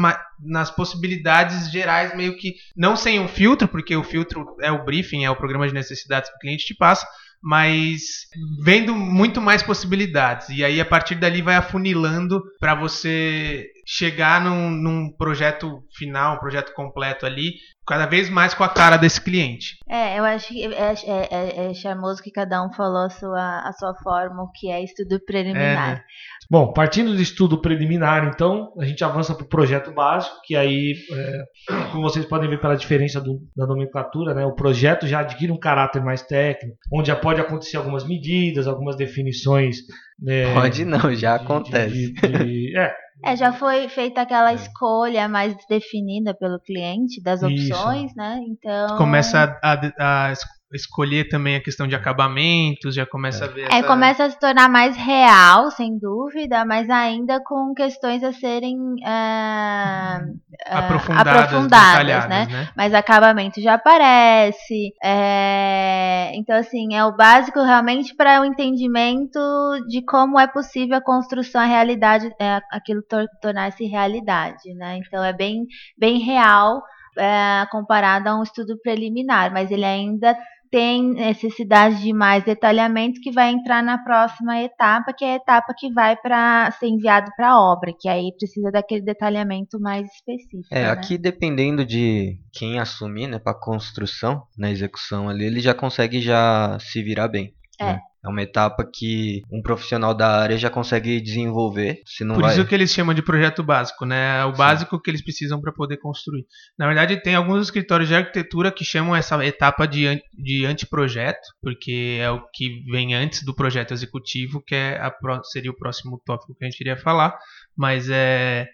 [0.43, 5.23] nas possibilidades gerais, meio que não sem um filtro, porque o filtro é o briefing,
[5.23, 7.05] é o programa de necessidades que o cliente te passa,
[7.47, 8.27] mas
[8.61, 10.49] vendo muito mais possibilidades.
[10.49, 16.39] E aí a partir dali vai afunilando para você chegar num, num projeto final, um
[16.39, 17.53] projeto completo ali,
[17.87, 19.77] cada vez mais com a cara desse cliente.
[19.87, 23.59] É, eu acho que é, é- é- é charmoso que cada um falou a sua,
[23.59, 26.03] a sua forma, o que é estudo preliminar.
[26.49, 26.57] É?
[26.57, 30.93] Bom, partindo do estudo preliminar, então, a gente avança para o projeto básico, que aí,
[31.11, 31.43] é,
[31.91, 35.59] como vocês podem ver pela diferença do- da nomenclatura, né, o projeto já adquire um
[35.59, 39.77] caráter mais técnico, onde já pode acontecer algumas medidas, algumas definições.
[40.19, 42.11] né, Pode não, já de- acontece.
[42.13, 42.91] de- de- é,
[43.25, 47.73] É, já foi feita aquela escolha mais definida pelo cliente das Isso.
[47.73, 48.39] opções, né?
[48.47, 48.95] Então.
[48.97, 50.33] Começa a, a- a
[50.73, 54.39] escolher também a questão de acabamentos, já começa a ver É, essa- começa a se
[54.39, 60.19] tornar mais real, sem dúvida, mas ainda com questões a serem ah,
[60.65, 62.45] aprofundadas, aprofundadas, detalhadas, né?
[62.51, 62.67] né?
[62.75, 64.93] Mas acabamento já aparece.
[65.03, 69.39] é, Então, assim, é o básico realmente para o entendimento
[69.87, 74.97] de como é possível a construção, a realidade, é, aquilo tor- tornar-se realidade, né?
[74.97, 75.65] Então, é bem,
[75.97, 76.81] bem real
[77.17, 80.37] é, comparado a um estudo preliminar, mas ele ainda
[80.69, 85.73] tem necessidade de mais detalhamento que vai entrar na próxima etapa, que é a etapa
[85.77, 90.67] que vai para ser enviado para a obra, que aí precisa daquele detalhamento mais específico.
[90.71, 90.89] É, né?
[90.89, 96.77] aqui dependendo de quem assumir, né, para construção, na execução ali, ele já consegue já
[96.79, 97.56] se virar bem.
[97.79, 97.85] É.
[97.85, 97.99] né?
[98.27, 102.51] É uma etapa que um profissional da área já consegue desenvolver, se não Por vai...
[102.51, 104.39] isso que eles chamam de projeto básico, né?
[104.39, 104.57] É o Sim.
[104.57, 106.45] básico que eles precisam para poder construir.
[106.77, 112.17] Na verdade, tem alguns escritórios de arquitetura que chamam essa etapa de, de anteprojeto, porque
[112.19, 115.13] é o que vem antes do projeto executivo, que é a
[115.43, 117.37] seria o próximo tópico que a gente iria falar.
[117.77, 118.67] Mas é.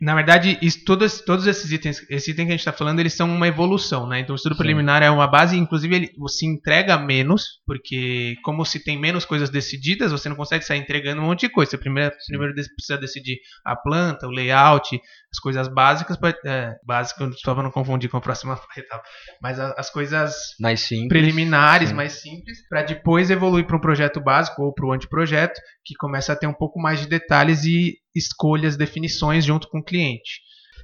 [0.00, 3.12] Na verdade, isso- todos, todos esses itens, esse item que a gente está falando, eles
[3.14, 4.20] são uma evolução, né?
[4.20, 4.58] Então, o estudo Sim.
[4.58, 9.50] preliminar é uma base, inclusive, ele se entrega menos, porque como se tem menos coisas
[9.50, 11.72] decididas, você não consegue sair entregando um monte de coisa.
[11.72, 15.00] Você primeiro, primeiro precisa decidir a planta, o layout,
[15.34, 19.02] as coisas básicas, pra- é, básicas, só para não confundir com a próxima etapa,
[19.42, 21.08] mas a- as coisas mais simples.
[21.08, 21.94] preliminares, sim.
[21.94, 26.32] mais simples, para depois evoluir para um projeto básico ou para o anteprojeto, que começa
[26.32, 30.40] a ter um pouco mais de detalhes e escolhas, definições junto com o cliente.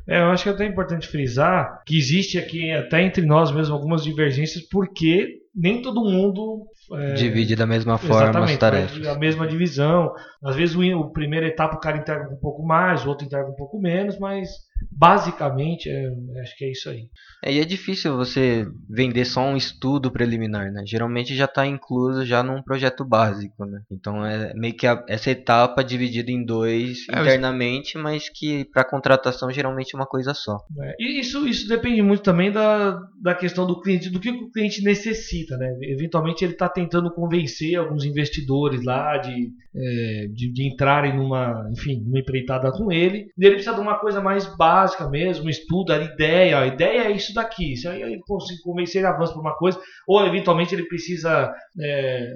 [0.09, 3.73] É, eu acho que é até importante frisar que existe aqui, até entre nós mesmo,
[3.75, 9.07] algumas divergências, porque nem todo mundo é, Divide da mesma forma as exatamente, tarefas.
[9.07, 10.13] a mesma divisão.
[10.45, 13.49] Às vezes o, o primeira etapa o cara entrega um pouco mais, o outro entrega
[13.49, 14.49] um pouco menos, mas
[14.91, 16.09] basicamente é,
[16.43, 17.09] acho que é isso aí.
[17.45, 20.83] É, e é difícil você vender só um estudo preliminar, né?
[20.87, 23.81] Geralmente já está incluso já num projeto básico, né?
[23.91, 28.85] Então é meio que a- essa etapa dividida em dois É, internamente, mas que para
[28.85, 30.59] contratação geralmente é uma coisa só.
[30.77, 30.93] né?
[30.99, 34.83] E isso, isso depende muito também da, da questão do cliente, do que o cliente
[34.83, 35.77] necessita, né?
[35.83, 42.03] Eventualmente ele está tentando convencer alguns investidores lá de, é, de, de entrarem numa, enfim,
[42.05, 46.03] numa empreitada com ele, e ele precisa de uma coisa mais básica mesmo, estuda a
[46.03, 47.77] ideia, a ideia é isso daqui.
[47.77, 52.33] Se aí ele consegue convencer, ele avança para uma coisa, ou eventualmente ele precisa, é,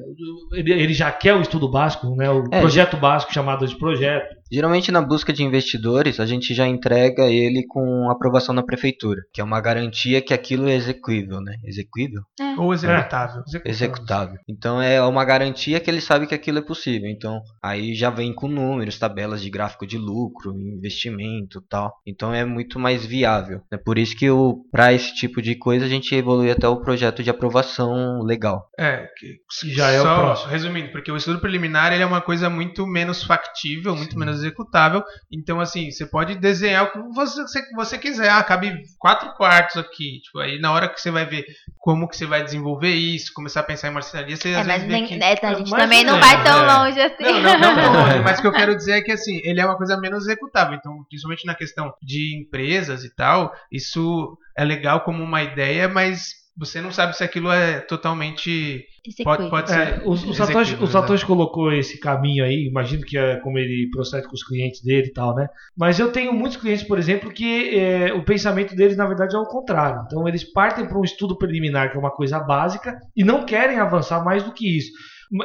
[0.53, 4.35] ele, ele, já quer o estudo básico, né, o é, projeto básico chamado de projeto.
[4.51, 9.41] Geralmente na busca de investidores, a gente já entrega ele com aprovação na prefeitura, que
[9.41, 11.57] é uma garantia que aquilo é execuível, né?
[11.65, 12.23] Execuível?
[12.41, 12.61] É.
[12.61, 13.43] Ou executável.
[13.65, 13.71] É.
[13.71, 14.39] Executável.
[14.49, 17.09] Então é uma garantia que ele sabe que aquilo é possível.
[17.09, 21.93] Então aí já vem com números, tabelas de gráfico de lucro, investimento tal.
[22.07, 23.61] Então é muito mais viável.
[23.73, 24.27] É por isso que
[24.71, 28.69] para esse tipo de coisa a gente evolui até o projeto de aprovação legal.
[28.79, 30.51] É, que já é Só, o próximo.
[30.51, 34.19] Resumindo, porque o estudo preliminar ele é uma coisa muito menos factível, muito Sim.
[34.19, 35.03] menos executável.
[35.31, 38.31] Então, assim, você pode desenhar o que você, você quiser.
[38.31, 40.21] Ah, cabe quatro quartos aqui.
[40.21, 41.47] Tipo, aí na hora que você vai ver
[41.79, 44.89] como que você vai desenvolver isso, começar a pensar em marcenaria, você é, às vezes
[44.89, 45.15] nem, que...
[45.15, 46.73] é, a gente também não vai tão é.
[46.73, 47.25] longe assim.
[47.25, 48.21] Não, não, não tão longe.
[48.21, 50.75] Mas o que eu quero dizer é que, assim, ele é uma coisa menos executável.
[50.75, 56.44] Então, principalmente na questão de empresas e tal, isso é legal como uma ideia, mas
[56.57, 58.87] você não sabe se aquilo é totalmente.
[59.23, 59.79] Pode, pode ser.
[59.79, 63.91] É, o, o, Satoshi, o Satoshi colocou esse caminho aí, imagino que é como ele
[63.91, 65.49] procede com os clientes dele e tal, né?
[65.77, 69.39] Mas eu tenho muitos clientes, por exemplo, que é, o pensamento deles, na verdade, é
[69.39, 70.05] o contrário.
[70.07, 73.79] Então, eles partem para um estudo preliminar, que é uma coisa básica, e não querem
[73.79, 74.93] avançar mais do que isso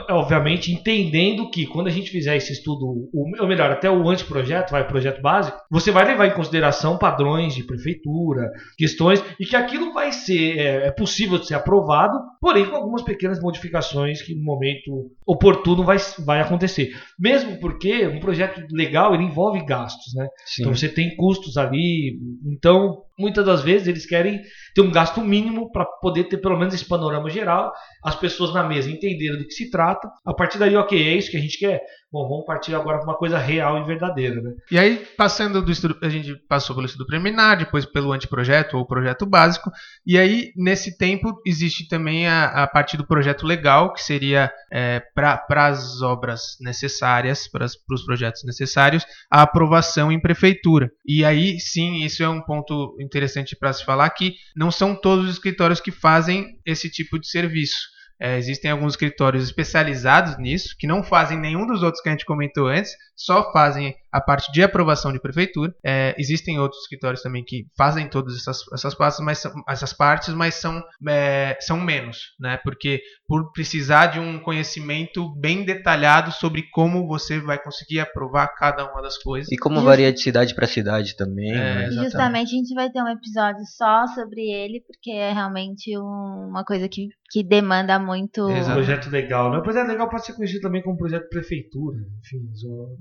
[0.09, 4.87] obviamente entendendo que quando a gente fizer esse estudo, ou melhor, até o anteprojeto, vai
[4.87, 10.11] projeto básico, você vai levar em consideração padrões de prefeitura, questões, e que aquilo vai
[10.11, 15.11] ser, é, é possível de ser aprovado, porém com algumas pequenas modificações que no momento
[15.25, 16.91] oportuno vai, vai acontecer.
[17.17, 20.27] Mesmo porque um projeto legal ele envolve gastos, né?
[20.45, 20.63] Sim.
[20.63, 24.41] Então você tem custos ali, então muitas das vezes eles querem
[24.73, 28.63] ter um gasto mínimo para poder ter pelo menos esse panorama geral, as pessoas na
[28.63, 30.09] mesa entenderem do que se trata.
[30.25, 31.81] A partir daí, ok, é isso que a gente quer.
[32.11, 34.53] Bom, vamos partir agora para uma coisa real e verdadeira, né?
[34.71, 38.87] E aí, passando do estudo, a gente passou pelo estudo preliminar, depois pelo anteprojeto ou
[38.87, 39.69] projeto básico,
[40.03, 45.03] e aí, nesse tempo, existe também a, a parte do projeto legal, que seria é,
[45.13, 50.89] para as obras necessárias, para os projetos necessários, a aprovação em prefeitura.
[51.05, 55.25] E aí, sim, isso é um ponto interessante para se falar, que não são todos
[55.25, 57.77] os escritórios que fazem esse tipo de serviço.
[58.21, 62.25] É, existem alguns escritórios especializados nisso, que não fazem nenhum dos outros que a gente
[62.25, 65.75] comentou antes, só fazem a parte de aprovação de prefeitura.
[65.85, 70.33] É, existem outros escritórios também que fazem todas essas, essas partes, mas são, essas partes,
[70.33, 72.57] mas são, é, são menos, né?
[72.63, 78.89] Porque por precisar de um conhecimento bem detalhado sobre como você vai conseguir aprovar cada
[78.89, 79.51] uma das coisas.
[79.51, 81.51] E como varia de cidade para cidade também.
[81.51, 81.91] É, né?
[81.91, 86.63] Justamente a gente vai ter um episódio só sobre ele, porque é realmente um, uma
[86.63, 88.47] coisa que, que demanda muito.
[88.47, 89.57] Um projeto legal, né?
[89.57, 92.39] O projeto legal pode ser conhecido também como projeto prefeitura, enfim.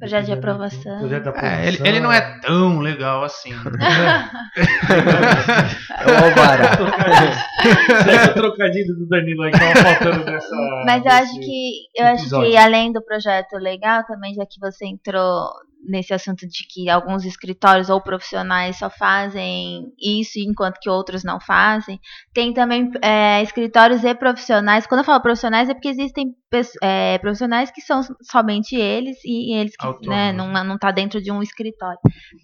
[0.08, 0.98] Projeto de aprovação.
[1.00, 1.58] Projeto de aprovação.
[1.58, 3.50] É, ele, ele, não é tão legal assim.
[3.78, 4.30] Né?
[6.00, 6.70] é o Alvará.
[8.04, 10.56] Segue o trocadilho do Danilo aí que tava faltando nessa.
[10.84, 12.46] Mas eu acho que eu episódio.
[12.46, 15.50] acho que além do projeto legal, também já que você entrou
[15.86, 21.40] nesse assunto de que alguns escritórios ou profissionais só fazem isso enquanto que outros não
[21.40, 22.00] fazem.
[22.32, 24.86] Tem também é, escritórios e profissionais.
[24.86, 26.34] Quando eu falo profissionais é porque existem
[26.82, 31.30] é, profissionais que são somente eles e, eles que né, não não está dentro de
[31.30, 31.98] um escritório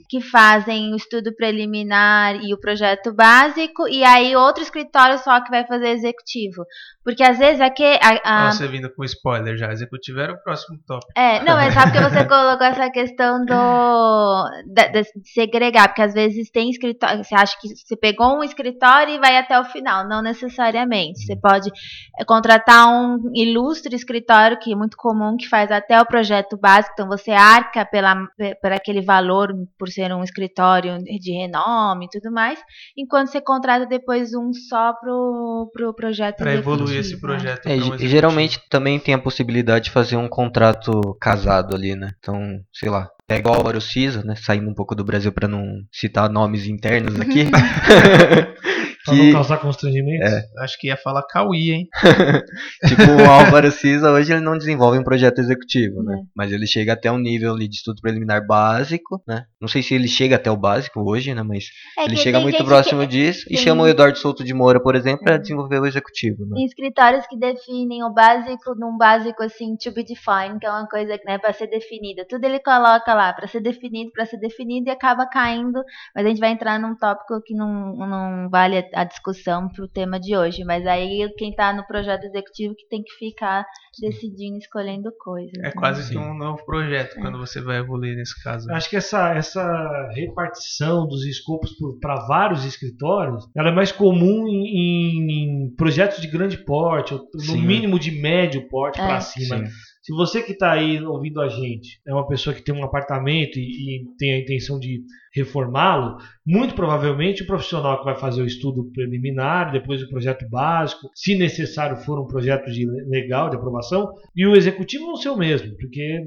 [0.08, 5.50] que fazem o estudo preliminar e o projeto básico e aí outro escritório só que
[5.50, 6.64] vai fazer executivo
[7.02, 8.52] porque às vezes é que a, a...
[8.52, 12.00] você vindo com spoiler já executivo era o próximo tópico é não é só porque
[12.00, 17.56] você colocou essa questão do de, de segregar porque às vezes tem escritório você acha
[17.60, 21.70] que você pegou um escritório e vai até o final não necessariamente você pode
[22.18, 26.92] é, contratar um ilustre escritório, que é muito comum, que faz até o projeto básico,
[26.94, 28.26] então você arca pela,
[28.60, 32.58] por aquele valor por ser um escritório de renome e tudo mais,
[32.96, 37.20] enquanto você contrata depois um só pro, pro projeto Para evoluir esse né?
[37.20, 37.66] projeto.
[37.66, 37.76] Né?
[37.76, 42.10] É, geralmente também tem a possibilidade de fazer um contrato casado ali, né?
[42.18, 42.38] Então,
[42.72, 44.34] sei lá, pega o Álvaro Cisa, né?
[44.36, 47.48] Saindo um pouco do Brasil para não citar nomes internos aqui.
[49.04, 50.24] Pra não causar constrangimento?
[50.24, 50.44] É.
[50.58, 51.88] Acho que ia falar Cauí, hein?
[52.88, 56.16] tipo, o Álvaro Cisa hoje ele não desenvolve um projeto executivo, né?
[56.20, 56.24] É.
[56.34, 59.44] Mas ele chega até um nível ali de estudo preliminar básico, né?
[59.60, 61.42] Não sei se ele chega até o básico hoje, né?
[61.42, 61.66] Mas
[61.98, 63.08] é ele chega muito próximo que...
[63.08, 66.56] disso e chama o Eduardo Souto de Moura, por exemplo, para desenvolver o executivo, né?
[66.56, 70.88] Tem escritórios que definem o básico num básico assim, to be defined, que é uma
[70.88, 72.26] coisa que né, para ser definida.
[72.28, 75.82] Tudo ele coloca lá para ser definido, para ser definido e acaba caindo,
[76.14, 79.88] mas a gente vai entrar num tópico que não, não vale a discussão para o
[79.88, 80.64] tema de hoje.
[80.64, 83.64] Mas aí quem está no projeto executivo que tem que ficar
[84.00, 85.52] decidindo, escolhendo coisas.
[85.58, 85.72] É né?
[85.72, 88.70] quase que um novo projeto quando você vai evoluir nesse caso.
[88.72, 94.66] Acho que essa, essa repartição dos escopos para vários escritórios ela é mais comum em,
[94.66, 97.60] em- em projetos de grande porte, ou no Sim.
[97.66, 99.06] mínimo de médio porte É.
[99.06, 99.58] para cima.
[99.58, 99.72] Sim.
[100.04, 103.58] Se você que está aí ouvindo a gente é uma pessoa que tem um apartamento
[103.58, 103.62] e,
[104.02, 105.00] e tem a intenção de
[105.34, 111.08] reformá-lo, muito provavelmente o profissional que vai fazer o estudo preliminar, depois o projeto básico,
[111.14, 115.38] se necessário for um projeto de legal de aprovação, e o executivo vão ser o
[115.38, 116.20] mesmo, porque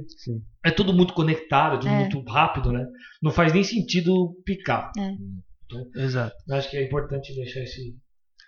[0.66, 2.00] é tudo muito conectado, é tudo É.
[2.00, 2.84] muito rápido, né?
[3.22, 4.92] Não faz nem sentido picar.
[5.96, 6.36] Exato.
[6.50, 7.96] Eu Acho que é importante deixar esse.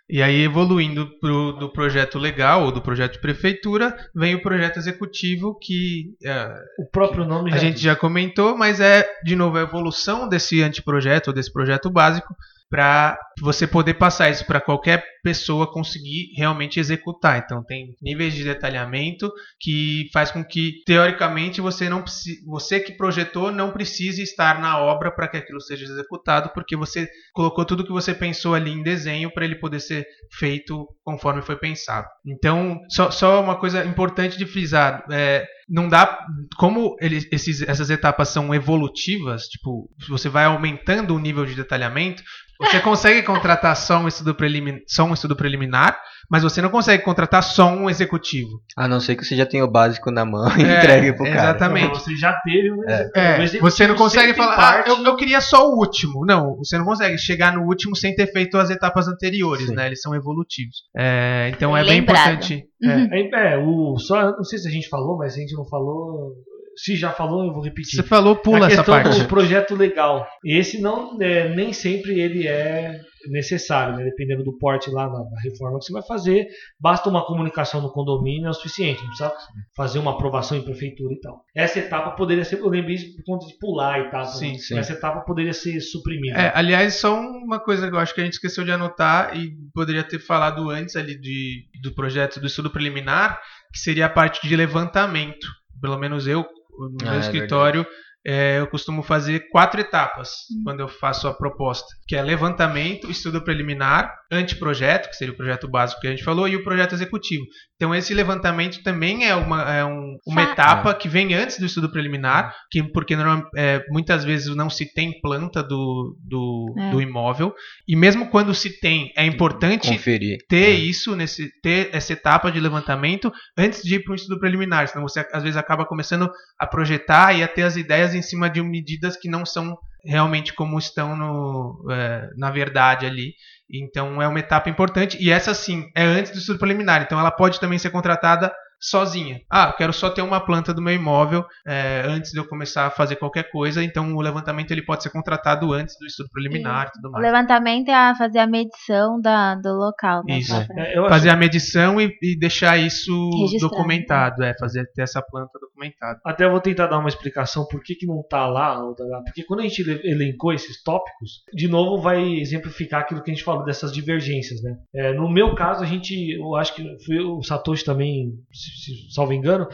[0.10, 4.78] E aí, evoluindo pro, do projeto legal ou do projeto de prefeitura, vem o projeto
[4.78, 7.84] executivo que é, O próprio nome a já gente diz.
[7.84, 12.36] já comentou, mas é, de novo, a evolução desse anteprojeto ou desse projeto básico
[12.70, 17.42] para você poder passar isso para qualquer pessoa conseguir realmente executar.
[17.44, 22.04] Então tem níveis de detalhamento que faz com que teoricamente você não
[22.46, 27.10] você que projetou não precise estar na obra para que aquilo seja executado, porque você
[27.34, 30.06] colocou tudo que você pensou ali em desenho para ele poder ser
[30.38, 32.08] feito conforme foi pensado.
[32.26, 36.20] Então só, só uma coisa importante de frisar, é, não dá
[36.58, 42.24] como ele- esses- essas etapas são evolutivas, tipo, você vai aumentando o nível de detalhamento,
[42.62, 45.98] você consegue contratar só um estudo preliminar, só um estudo preliminar,
[46.30, 48.50] mas você não consegue contratar só um executivo.
[48.78, 51.24] A não ser que você já tenha o básico na mão e É, entregue pro
[51.24, 51.36] cara.
[51.38, 51.86] exatamente.
[51.88, 53.10] Então, você já teve um É.
[53.16, 56.26] É, você não consegue falar, parte- ah, eu, eu queria só o último.
[56.26, 59.76] Não, você não consegue chegar no último sem ter feito as etapas anteriores, Sim.
[59.76, 59.86] né?
[59.88, 60.84] Eles são evolutivos.
[60.98, 62.28] É, então é Bem bem lembrado.
[62.34, 62.66] importante.
[62.84, 63.20] É.
[63.20, 65.66] É, é, o, só, não sei se a gente falou, mas se a gente não
[65.66, 66.34] falou.
[66.78, 67.98] Se já falou, eu vou repetir.
[67.98, 69.20] Você falou, pula a essa questão parte.
[69.20, 70.26] do projeto legal.
[70.46, 74.04] Esse não, é, nem sempre ele é necessário, né?
[74.04, 76.48] dependendo do porte lá na, na reforma que você vai fazer.
[76.80, 79.34] Basta uma comunicação no condomínio é o suficiente, não precisa
[79.76, 81.44] fazer uma aprovação em prefeitura e tal.
[81.56, 84.28] Essa etapa poderia ser, eu lembrei isso por conta de pular a etapa.
[84.28, 84.58] Sim, né?
[84.58, 84.78] sim.
[84.78, 86.38] Essa etapa poderia ser suprimida.
[86.38, 89.52] É, aliás, só uma coisa que eu acho que a gente esqueceu de anotar e
[89.74, 93.40] poderia ter falado antes ali de, do projeto do estudo preliminar,
[93.72, 95.48] que seria a parte de levantamento.
[95.82, 96.46] Pelo menos eu,
[96.78, 97.86] no Ah, meu é escritório, é,
[98.26, 100.32] eu costumo fazer quatro etapas
[100.64, 105.68] quando eu faço a proposta, que é levantamento, estudo preliminar, anteprojeto, que seria o projeto
[105.68, 107.46] básico que a gente falou, e o projeto executivo.
[107.82, 111.90] Então esse levantamento também é uma, é um- uma etapa que vem antes do estudo
[111.90, 116.92] preliminar, que, porque norma- é, muitas vezes não se tem planta do, do, É.
[116.92, 117.54] do imóvel,
[117.88, 120.40] e mesmo quando se tem, é importante Conferir.
[120.50, 120.74] ter É.
[120.74, 125.08] isso nesse ter essa etapa de levantamento antes de ir para um estudo preliminar, senão
[125.08, 128.62] você às vezes acaba começando a projetar e a ter as ideias em cima de
[128.62, 133.34] medidas que não são realmente como estão no, é, na verdade ali.
[133.70, 137.02] Então é uma etapa importante e essa sim é antes do estudo preliminar.
[137.02, 139.40] Então ela pode também ser contratada sozinha.
[139.52, 142.88] Ah, eu quero só ter uma planta do meu imóvel é, antes de eu começar
[142.88, 143.84] a fazer qualquer coisa.
[143.84, 147.24] Então o levantamento ele pode ser contratado antes do estudo preliminar e tudo O mais.
[147.26, 150.24] levantamento é a fazer a medição da, do local.
[150.26, 150.54] né, Isso.
[150.78, 153.12] É, eu acho fazer a medição e, e deixar isso
[153.42, 153.74] Registrado.
[153.76, 156.20] documentado, é, fazer ter essa planta documentada.
[156.26, 159.22] Até vou tentar dar uma explicação por que, que não tá lá, ou tá lá.
[159.24, 163.34] porque quando a gente ele- elencou esses tópicos, de novo vai exemplificar aquilo que a
[163.34, 164.76] gente falou dessas divergências, né?
[164.96, 169.12] É, no meu caso, a gente, eu acho que foi o Satoshi também, se, se
[169.12, 169.70] salvo engano,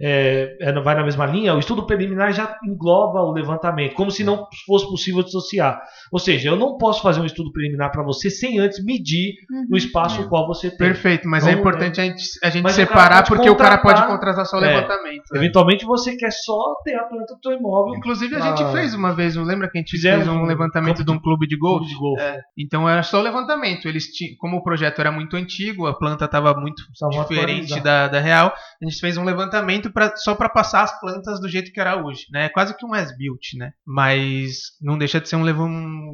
[0.00, 4.24] é, é, vai na mesma linha, o estudo preliminar já engloba o levantamento, como se
[4.24, 5.80] não fosse possível dissociar.
[6.10, 9.66] Ou seja, eu não posso fazer um estudo preliminar para você sem antes medir Uhum,
[9.72, 10.28] o espaço é.
[10.28, 10.78] qual você tem.
[10.78, 13.56] Perfeito, mas é Vamos, importante a gente, a gente o cara separar pode porque o
[13.56, 14.74] cara pode contratar- só o É.
[14.74, 15.24] levantamento.
[15.32, 15.38] né?
[15.38, 17.94] Eventualmente você quer só ter a planta do teu imóvel.
[17.96, 20.46] Inclusive a gente fez uma vez, não lembra que a gente Fizemos fez um um
[20.46, 21.86] levantamento de um clube de golfe?
[21.86, 22.22] de golfe.
[22.22, 23.86] É, então era só o levantamento.
[23.86, 28.20] Eles tinham, como o projeto era muito antigo, a planta estava muito diferente da, da
[28.20, 31.80] real, a gente fez um levantamento pra, só para passar as plantas do jeito que
[31.80, 32.46] era hoje, né?
[32.46, 33.72] É quase que um as-built, né?
[33.86, 35.42] Mas não deixa de ser um,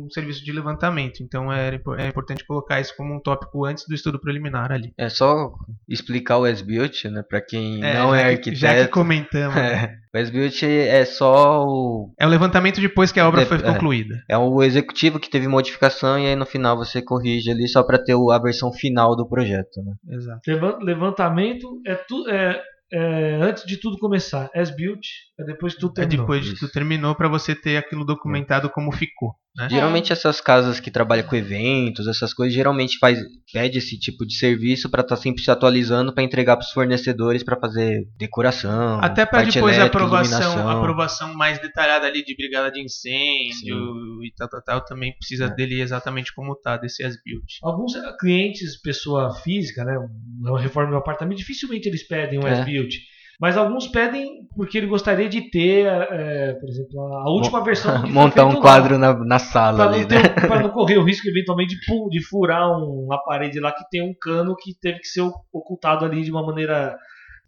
[0.04, 1.22] um serviço de levantamento.
[1.22, 4.92] Então é, é importante colocar isso como um tópico antes do estudo preliminar ali.
[4.98, 5.52] É só
[5.88, 7.22] explicar o S-Built, né?
[7.28, 8.56] Pra quem não já é que- arquiteto.
[8.56, 9.56] Já que comentamos.
[10.16, 12.14] É, o S-Built é só o.
[12.18, 13.62] É o levantamento depois que a obra De- foi é.
[13.62, 14.14] concluída.
[14.30, 17.98] É o executivo que teve modificação e aí no final você corrige ali só pra
[18.02, 19.92] ter a versão final do projeto, né?
[20.16, 20.40] Exato.
[20.46, 22.58] Levan- Levantamento é, tu, é,
[22.92, 24.50] é antes de tudo começar.
[24.54, 25.06] As built
[25.38, 26.06] é depois que tudo É terminou.
[26.06, 29.34] depois de tudo terminou para você ter aquilo documentado como ficou.
[29.56, 29.68] Né?
[29.70, 33.18] Geralmente essas casas que trabalham com eventos, essas coisas, geralmente faz
[33.52, 37.42] pede esse tipo de serviço para estar sempre se atualizando para entregar para os fornecedores
[37.42, 40.78] para fazer decoração, Até para depois a elétrica, aprovação, iluminação.
[40.78, 45.54] aprovação mais detalhada ali de brigada de incêndio e tal, tal, tal, também precisa É.
[45.54, 47.58] dele exatamente como tá, desse as-built.
[47.62, 49.96] Alguns eh, clientes, pessoa física, né,
[50.40, 52.52] uma reforma um apartamento, dificilmente eles pedem um É.
[52.60, 52.94] as-built.
[53.40, 58.04] Mas alguns pedem porque ele gostaria de ter, eh, por exemplo, a última versão do
[58.04, 58.62] que montar um feito lá.
[58.62, 60.28] quadro na, na sala ali, não, né?
[60.28, 64.02] pra não correr o risco eventualmente de, de furar um- uma parede lá que tem
[64.02, 65.22] um cano que teve que ser
[65.52, 66.96] ocultado ali de uma maneira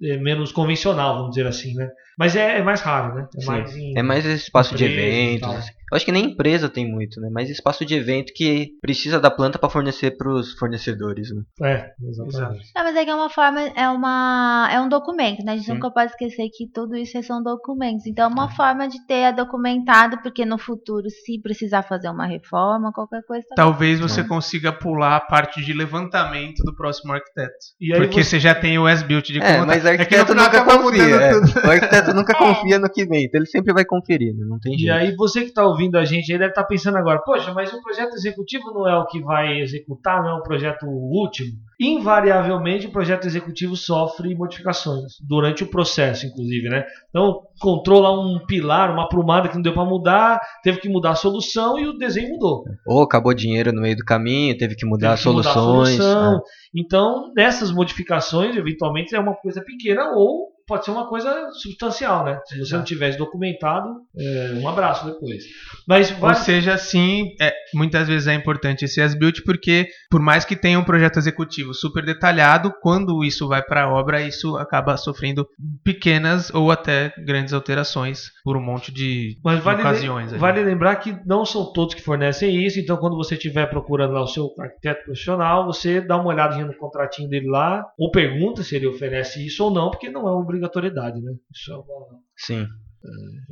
[0.03, 1.89] eh, menos convencional, vamos dizer assim, né?
[2.18, 3.28] Mas é, é mais raro, né?
[3.36, 3.46] É Sim.
[3.46, 5.48] mais, em- É mais espaço de eventos.
[5.48, 5.78] assim.
[5.90, 7.30] Eu acho que nem empresa tem muito, né?
[7.32, 11.28] Mas espaço de evento que precisa da planta para fornecer para os fornecedores.
[11.34, 11.42] Né?
[11.62, 12.66] É, exatamente.
[12.76, 15.52] Não, mas é que é uma forma, é uma, é um documento, né?
[15.52, 15.72] A gente Sim.
[15.74, 18.04] nunca pode esquecer que tudo isso são documentos.
[18.06, 22.92] Então, é uma forma de ter documentado, porque no futuro, se precisar fazer uma reforma,
[22.92, 23.44] qualquer coisa.
[23.48, 23.56] também.
[23.56, 27.48] Talvez você consiga pular a parte de levantamento do próximo arquiteto.
[27.80, 29.66] E aí Porque você- você já tem o as-built de É, conta.
[29.66, 31.02] mas o É que no arquiteto final nunca acaba confia.
[31.14, 31.30] é.
[31.32, 31.66] tudo.
[31.66, 32.36] O arquiteto nunca É.
[32.36, 34.44] confia no que vem, então ele sempre vai conferir, né?
[34.48, 34.92] não tem E jeito.
[34.94, 37.80] aí você que está ouvindo a gente aí deve estar pensando agora, poxa, mas o
[37.82, 41.52] projeto executivo não é o que vai executar, não é o projeto último.
[41.80, 46.84] Invariavelmente o projeto executivo sofre modificações durante o processo, inclusive, né?
[47.09, 51.14] Então controla um pilar, uma aprumada que não deu para mudar, teve que mudar a
[51.16, 52.64] solução e o desenho mudou.
[52.86, 55.96] Ou acabou dinheiro no meio do caminho, teve que mudar Teve que mudar a soluções.
[55.96, 56.32] solução.
[56.34, 56.40] né?
[56.74, 62.38] Então, nessas modificações, eventualmente é uma coisa pequena ou pode ser uma coisa substancial, né?
[62.46, 65.42] Se você não tivesse documentado, é, um abraço depois.
[65.88, 70.44] Mas Ou vai, seja, sim, é, muitas vezes é importante esse as-built porque, por mais
[70.44, 74.96] que tenha um projeto executivo super detalhado, quando isso vai para a obra, isso acaba
[74.96, 75.46] sofrendo
[75.82, 80.32] pequenas ou até grandes alterações por um monte de Mas vale, ocasiões.
[80.32, 84.22] vale lembrar que não são todos que fornecem isso, então quando você estiver procurando lá
[84.22, 88.76] o seu arquiteto profissional, você dá uma olhadinha no contratinho dele lá, ou pergunta se
[88.76, 91.32] ele oferece isso ou não, porque não é uma obrigatoriedade, né?
[91.54, 92.66] Isso é uma, Sim.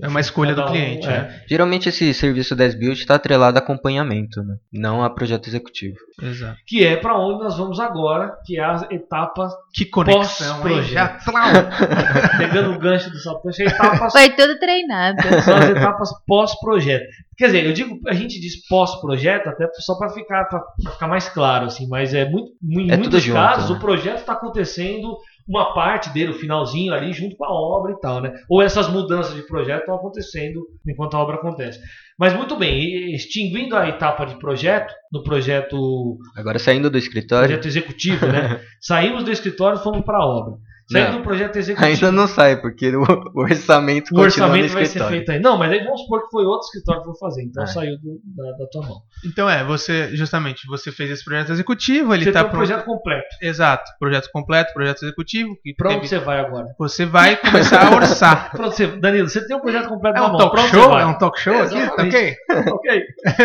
[0.02, 1.06] É uma escolha do cada um, cliente.
[1.06, 1.10] é.
[1.10, 1.42] né?
[1.48, 4.56] Geralmente esse serviço 10 build está atrelado a acompanhamento, né?
[4.72, 5.96] não a projeto executivo.
[6.20, 6.56] Exato.
[6.66, 10.60] Que é para onde nós vamos agora, que é as etapas, Que conexão,
[11.24, 11.52] tlau.
[12.38, 15.16] pegando o gancho do salto, etapas Foi tudo treinado.
[15.44, 17.04] são as etapas pós-projeto.
[17.38, 21.06] Quer dizer, eu digo, a gente diz pós-projeto até só para ficar, pra- pra ficar
[21.06, 23.76] mais claro, assim, mas é muito, em É muitos junto, casos né?
[23.76, 25.16] o projeto está acontecendo
[25.48, 28.32] uma parte dele, o finalzinho ali, junto com a obra e tal, né?
[28.48, 31.80] Ou essas mudanças de projeto estão acontecendo enquanto a obra acontece.
[32.18, 37.68] Mas muito bem, extinguindo a etapa de projeto, no projeto, Agora saindo do escritório, projeto
[37.68, 38.60] executivo, né?
[38.80, 40.54] Saímos do escritório e fomos para a obra.
[40.90, 41.18] Não.
[41.18, 41.86] do projeto executivo.
[41.88, 43.02] ainda não sai, porque o,
[43.34, 45.40] o orçamento O orçamento vai ser feito aí.
[45.40, 47.66] Não, mas aí vamos supor que foi outro escritório que foi fazer, então É.
[47.66, 48.96] saiu do- da, da tua mão.
[49.24, 52.84] Então é, você justamente você fez esse projeto executivo, ele Você está tem um projeto
[52.84, 53.26] completo.
[53.42, 55.56] Exato, projeto completo, projeto executivo.
[55.62, 56.66] Que Pra onde teve- você vai agora?
[56.78, 58.50] Você vai começar a orçar.
[58.56, 60.38] Pra onde você, Danilo, você tem um projeto completo É na um mão.
[60.38, 60.82] talk show?
[60.82, 61.02] você vai?
[61.02, 61.86] É um talk show aqui?
[61.96, 62.34] Tá ok?
[62.72, 63.02] ok.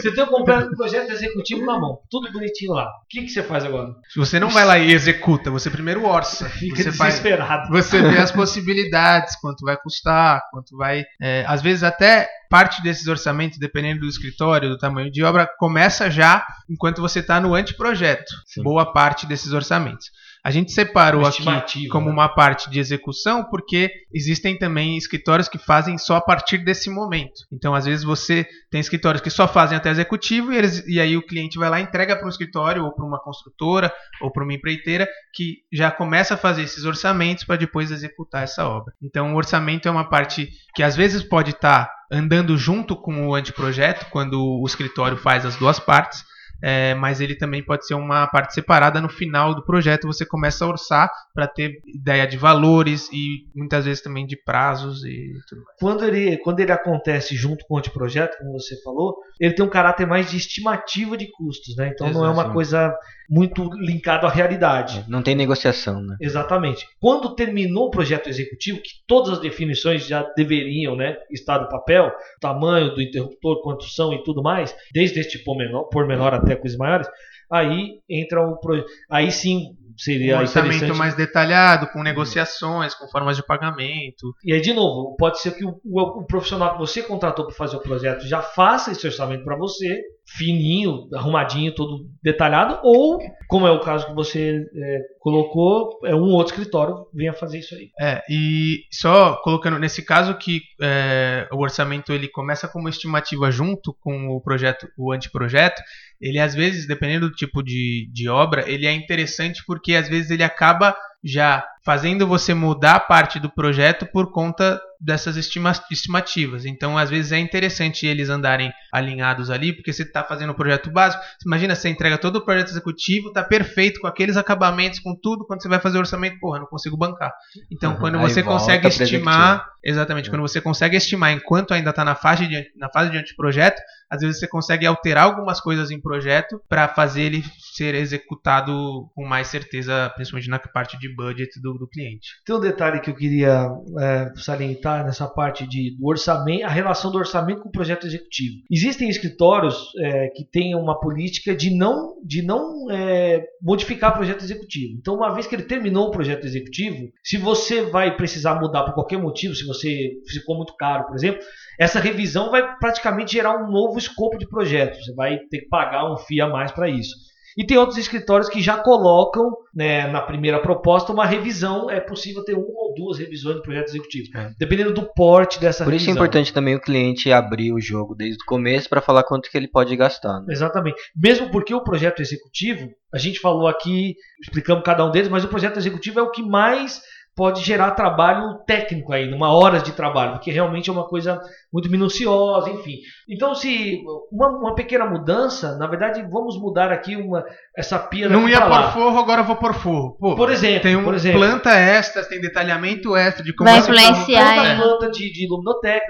[0.00, 1.98] Você tem um completo projeto executivo na mão.
[2.10, 2.84] Tudo bonitinho lá.
[2.86, 3.90] O que, que você faz agora?
[4.16, 6.41] Você não vai lá e executa, você primeiro orça.
[6.48, 7.70] Fica Você desesperado.
[7.70, 11.04] você vê as possibilidades, quanto vai custar, quanto vai.
[11.20, 16.10] é, às vezes até parte desses orçamentos, dependendo do escritório, do tamanho de obra, começa
[16.10, 18.32] já enquanto você está no anteprojeto.
[18.46, 18.62] Sim.
[18.62, 20.10] Boa parte desses orçamentos.
[20.44, 21.44] A gente separou aqui
[21.88, 22.12] como né?
[22.12, 27.42] uma parte de execução, porque existem também escritórios que fazem só a partir desse momento.
[27.52, 31.16] Então, às vezes, você tem escritórios que só fazem até executivo e, eles- e aí
[31.16, 34.42] o cliente vai lá e entrega para um escritório ou para uma construtora ou para
[34.42, 38.92] uma empreiteira que já começa a fazer esses orçamentos para depois executar essa obra.
[39.00, 43.34] Então, o orçamento é uma parte que às vezes pode estar andando junto com o
[43.34, 46.24] anteprojeto, quando o escritório faz as duas partes,
[46.62, 50.06] é, mas ele também pode ser uma parte separada no final do projeto.
[50.06, 55.04] Você começa a orçar para ter ideia de valores e muitas vezes também de prazos
[55.04, 55.76] e tudo mais.
[55.78, 59.68] Quando ele, quando ele acontece junto com o anteprojeto, como você falou, ele tem um
[59.68, 61.88] caráter mais de estimativa de custos, né?
[61.88, 62.94] Então não é uma coisa
[63.32, 65.04] muito linkado à realidade.
[65.08, 66.16] Não tem negociação, né?
[66.20, 66.86] Exatamente.
[67.00, 72.12] Quando terminou o projeto executivo, que todas as definições já deveriam né, estar no papel,
[72.40, 77.08] tamanho do interruptor, quanto são e tudo mais, desde este pormenor, pormenor até coisas maiores,
[77.50, 78.86] aí entra o projeto.
[79.10, 84.34] Aí sim seria Um orçamento mais detalhado, com negociações, com formas de pagamento.
[84.42, 87.54] E aí, de novo, pode ser que o, o- o profissional que você contratou para
[87.54, 90.00] fazer o projeto já faça esse orçamento para você
[90.36, 96.30] fininho, arrumadinho, todo detalhado, ou, como é o caso que você é, colocou, é um
[96.30, 97.90] outro escritório venha fazer isso aí.
[98.00, 103.92] É, e só colocando nesse caso que é, o orçamento ele começa como estimativa junto
[104.00, 105.82] com o projeto, o anteprojeto,
[106.22, 110.30] ele às vezes, dependendo do tipo de, de obra, ele é interessante porque às vezes
[110.30, 116.64] ele acaba já fazendo você mudar parte do projeto por conta dessas estima estimativas.
[116.64, 120.90] Então, às vezes é interessante eles andarem alinhados ali, porque você está fazendo o projeto
[120.90, 121.22] básico.
[121.44, 125.60] Imagina, você entrega todo o projeto executivo, está perfeito, com aqueles acabamentos, com tudo, quando
[125.60, 127.32] você vai fazer o orçamento, porra, não consigo bancar.
[127.70, 130.36] Então, uhum, quando você consegue estimar, exatamente, uhum.
[130.36, 133.82] quando você consegue estimar enquanto ainda está na fase de, na fase de anteprojeto,
[134.12, 137.42] às vezes você consegue alterar algumas coisas em projeto para fazer ele
[137.74, 142.28] ser executado com mais certeza, principalmente na parte de budget do, do cliente.
[142.44, 147.10] Tem um detalhe que eu queria é, salientar nessa parte de, do orçamento, a relação
[147.10, 148.56] do orçamento com o projeto executivo.
[148.70, 154.98] Existem escritórios é, que têm uma política de não, de não é, modificar projeto executivo.
[154.98, 158.92] Então, uma vez que ele terminou o projeto executivo, se você vai precisar mudar por
[158.92, 161.40] qualquer motivo, se você ficou muito caro, por exemplo,
[161.78, 164.96] essa revisão vai praticamente gerar um novo escopo de projeto.
[164.96, 167.14] Você vai ter que pagar um FII a mais para isso.
[167.56, 171.90] E tem outros escritórios que já colocam né, na primeira proposta uma revisão.
[171.90, 174.50] É possível ter uma ou duas revisões do projeto executivo, é.
[174.58, 176.12] dependendo do porte dessa Por revisão.
[176.12, 179.50] isso é importante também o cliente abrir o jogo desde o começo para falar quanto
[179.50, 180.40] que ele pode gastar.
[180.40, 180.46] Né?
[180.50, 180.96] Exatamente.
[181.14, 185.48] Mesmo porque o projeto executivo, a gente falou aqui, explicamos cada um deles, mas o
[185.48, 187.00] projeto executivo é o que mais
[187.34, 191.40] pode gerar trabalho técnico aí, numa horas de trabalho, porque realmente é uma coisa
[191.72, 192.98] muito minuciosa, enfim.
[193.28, 197.44] Então, se uma, uma pequena mudança, na verdade, vamos mudar aqui uma
[197.76, 200.16] essa pia Não ia por forro, agora eu vou por forro.
[200.18, 204.56] Pô, por exemplo, tem uma exemplo, planta extra, tem detalhamento extra de como vai influenciar
[204.56, 205.48] toda a planta de, de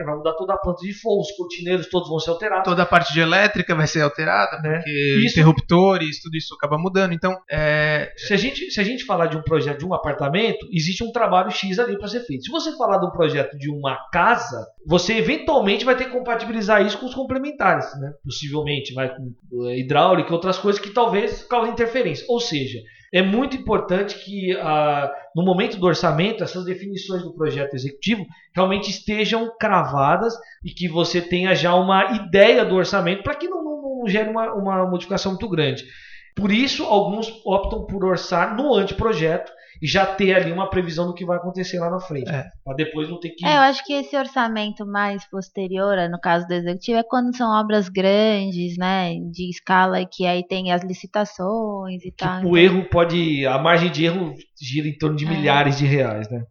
[0.04, 2.64] vai mudar toda a planta de forro, os cortineiros todos vão ser alterados.
[2.64, 4.76] Toda a parte de elétrica vai ser alterada, né?
[4.76, 4.90] porque
[5.24, 7.12] isso, interruptores, tudo isso acaba mudando.
[7.12, 8.12] Então, é...
[8.16, 11.12] se a gente se a gente falar de um projeto de um apartamento, existe um
[11.12, 12.44] trabalho X ali para ser feito.
[12.44, 16.84] Se você falar de um projeto de uma casa, você eventualmente vai ter que compatibilizar
[16.84, 18.12] isso com os complementares, né?
[18.24, 19.32] Possivelmente, vai com
[19.66, 22.24] é, hidráulica e outras coisas que talvez causem interferência.
[22.28, 22.80] Ou seja,
[23.12, 28.24] é muito importante que ah, no momento do orçamento essas definições do projeto executivo
[28.55, 30.34] realmente estejam cravadas
[30.64, 34.30] e que você tenha já uma ideia do orçamento para que não, não, não gere
[34.30, 35.84] uma, uma modificação muito grande.
[36.34, 39.53] Por isso, alguns optam por orçar no anteprojeto
[39.83, 42.30] e já ter ali uma previsão do que vai acontecer lá na frente.
[42.30, 42.45] É.
[42.64, 43.45] Para depois não ter que.
[43.45, 47.51] É, eu acho que esse orçamento mais posterior, no caso do executivo, é quando são
[47.51, 49.16] obras grandes, né?
[49.33, 52.45] De escala que aí tem as licitações e que tal.
[52.45, 52.57] O então...
[52.57, 53.45] erro pode.
[53.45, 55.28] A margem de erro gira em torno de é.
[55.28, 56.44] milhares de reais, né?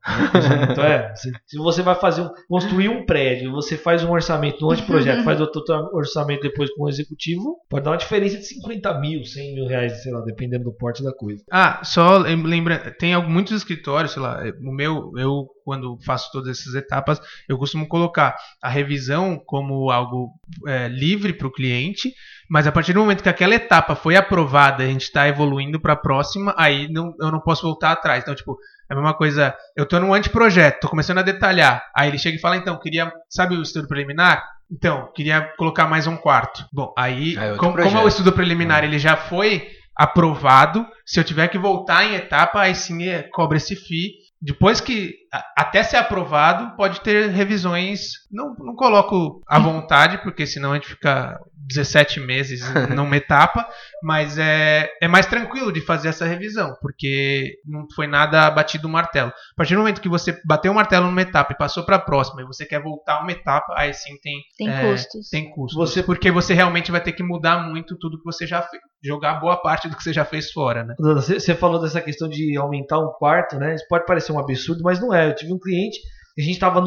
[0.70, 1.16] então é.
[1.16, 5.24] Se, se você vai fazer um, construir um prédio, você faz um orçamento no anteprojeto,
[5.24, 9.56] faz outro orçamento depois com o executivo, pode dar uma diferença de 50 mil, 100
[9.56, 11.42] mil reais, sei lá, dependendo do porte da coisa.
[11.50, 16.76] Ah, só lembra, tem muitos escritórios, sei lá, o meu, eu quando faço todas essas
[16.76, 20.32] etapas, eu costumo colocar a revisão como algo
[20.68, 22.14] é, livre para o cliente,
[22.50, 25.94] mas a partir do momento que aquela etapa foi aprovada, a gente está evoluindo para
[25.94, 28.24] a próxima, aí não, eu não posso voltar atrás.
[28.24, 28.58] Então, tipo,
[28.90, 32.38] é a mesma coisa, eu estou num anteprojeto, estou começando a detalhar, aí ele chega
[32.38, 34.44] e fala, então, queria, sabe o estudo preliminar?
[34.72, 36.66] Então, queria colocar mais um quarto.
[36.72, 38.88] Bom, aí, é como, como é o estudo preliminar, é.
[38.88, 40.86] ele já foi aprovado.
[41.06, 44.14] Se eu tiver que voltar em etapa, aí sim é, cobra esse FII.
[44.42, 45.14] Depois que,
[45.58, 48.12] até ser aprovado, pode ter revisões.
[48.30, 53.68] Não, não coloco à vontade, porque senão a gente fica 17 meses numa etapa,
[54.04, 58.92] mas é, é mais tranquilo de fazer essa revisão, porque não foi nada batido o
[58.92, 59.30] martelo.
[59.30, 62.00] A partir do momento que você bateu o martelo numa etapa e passou para a
[62.00, 65.30] próxima, e você quer voltar uma etapa, aí sim tem, tem é, custos.
[65.30, 65.76] Tem custos.
[65.78, 68.82] Você, porque você realmente vai ter que mudar muito tudo que você já fez.
[69.04, 70.94] Jogar boa parte do que você já fez fora, né?
[71.00, 73.74] Você falou dessa questão de aumentar um quarto, né?
[73.74, 75.21] Isso pode parecer um absurdo, mas não é.
[75.26, 76.00] Eu tive um cliente
[76.38, 76.82] a gente estava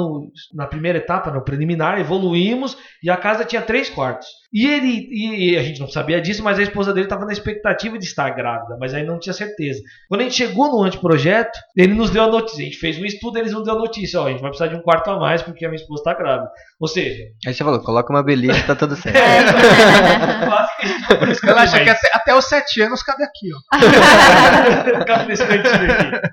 [0.52, 4.26] na primeira etapa, no preliminar, evoluímos e a casa tinha três quartos.
[4.52, 7.98] E ele, e a gente não sabia disso, mas a esposa dele estava na expectativa
[7.98, 9.80] de estar grávida, mas aí não tinha certeza.
[10.08, 12.62] Quando a gente chegou no anteprojeto, ele nos deu a notícia.
[12.62, 14.68] A gente fez um estudo, eles nos deu a notícia: ó, a gente vai precisar
[14.68, 16.50] de um quarto a mais porque a minha esposa está grávida.
[16.80, 17.24] Ou seja.
[17.46, 19.18] Aí você falou: coloca uma beliche tá tudo certo.
[20.84, 23.58] É, gente Ela acha que até, até os sete anos cabe aqui, ó.
[25.04, 26.28] cabe nesse cantinho aqui.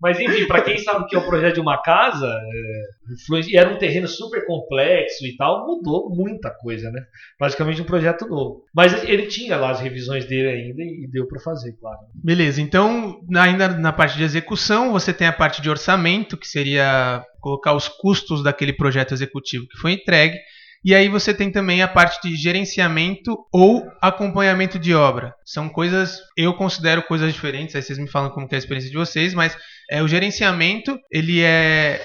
[0.00, 3.56] Mas enfim, para quem sabe o que é o projeto de uma casa, é, e
[3.56, 7.02] era um terreno super complexo e tal, mudou muita coisa, né?
[7.38, 8.64] Praticamente um projeto novo.
[8.74, 11.98] Mas ele tinha lá as revisões dele ainda e deu para fazer, claro.
[12.14, 17.24] Beleza, então ainda na parte de execução, você tem a parte de orçamento, que seria
[17.40, 20.36] colocar os custos daquele projeto executivo que foi entregue.
[20.84, 25.34] E aí você tem também a parte de gerenciamento ou acompanhamento de obra.
[25.44, 28.96] São coisas, eu considero coisas diferentes, aí vocês me falam como é a experiência de
[28.96, 29.56] vocês, mas
[29.90, 32.00] é, o gerenciamento, ele é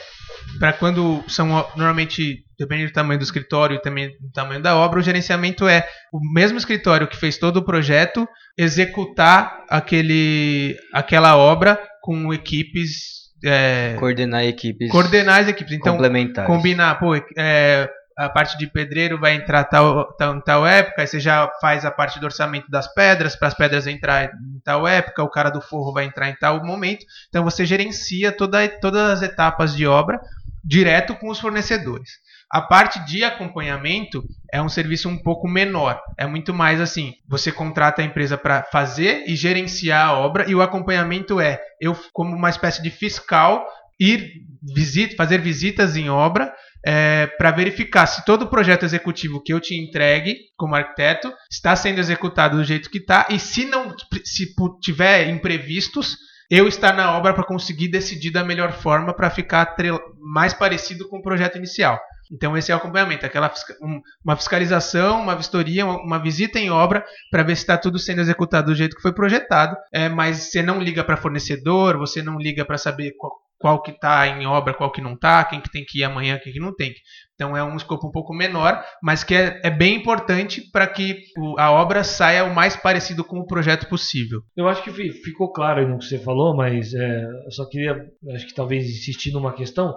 [0.60, 5.00] para quando são normalmente depende do tamanho do escritório e também do tamanho da obra,
[5.00, 11.80] o gerenciamento é o mesmo escritório que fez todo o projeto executar aquele, aquela obra
[12.02, 16.48] com equipes é, coordenar equipes coordenar as equipes então complementares.
[16.48, 17.90] combinar pô, é,
[18.22, 21.92] a parte de pedreiro vai entrar tal, tal, tal época, aí você já faz a
[21.92, 25.60] parte do orçamento das pedras, para as pedras entrar em tal época, o cara do
[25.60, 27.06] forro vai entrar em tal momento.
[27.30, 30.22] Então você gerencia toda, todas as etapas de obra
[30.64, 32.20] direto com os fornecedores.
[32.50, 36.00] A parte de acompanhamento é um serviço um pouco menor.
[36.18, 40.54] É muito mais assim: você contrata a empresa para fazer e gerenciar a obra, e
[40.54, 43.66] o acompanhamento é eu, como uma espécie de fiscal,
[44.00, 46.54] ir visita, fazer visitas em obra
[46.86, 51.76] é, para verificar se todo o projeto executivo que eu te entregue como arquiteto está
[51.76, 56.18] sendo executado do jeito que está e se não se tiver imprevistos
[56.50, 59.74] eu estar na obra para conseguir decidir da melhor forma para ficar
[60.20, 61.98] mais parecido com o projeto inicial.
[62.32, 63.52] Então esse é o acompanhamento, aquela
[63.82, 68.00] um, uma fiscalização, uma vistoria, uma, uma visita em obra para ver se está tudo
[68.00, 69.76] sendo executado do jeito que foi projetado.
[69.94, 73.92] É, mas você não liga para fornecedor, você não liga para saber qual, qual que
[73.92, 76.60] está em obra, qual que não está, quem que tem que ir amanhã, quem que
[76.60, 76.94] não tem.
[77.36, 81.24] Então é um escopo um pouco menor, mas que é, é bem importante para que
[81.38, 84.42] o, a obra saia o mais parecido com o projeto possível.
[84.56, 87.96] Eu acho que ficou claro no que você falou, mas é, eu só queria,
[88.36, 89.96] acho que talvez insistir numa questão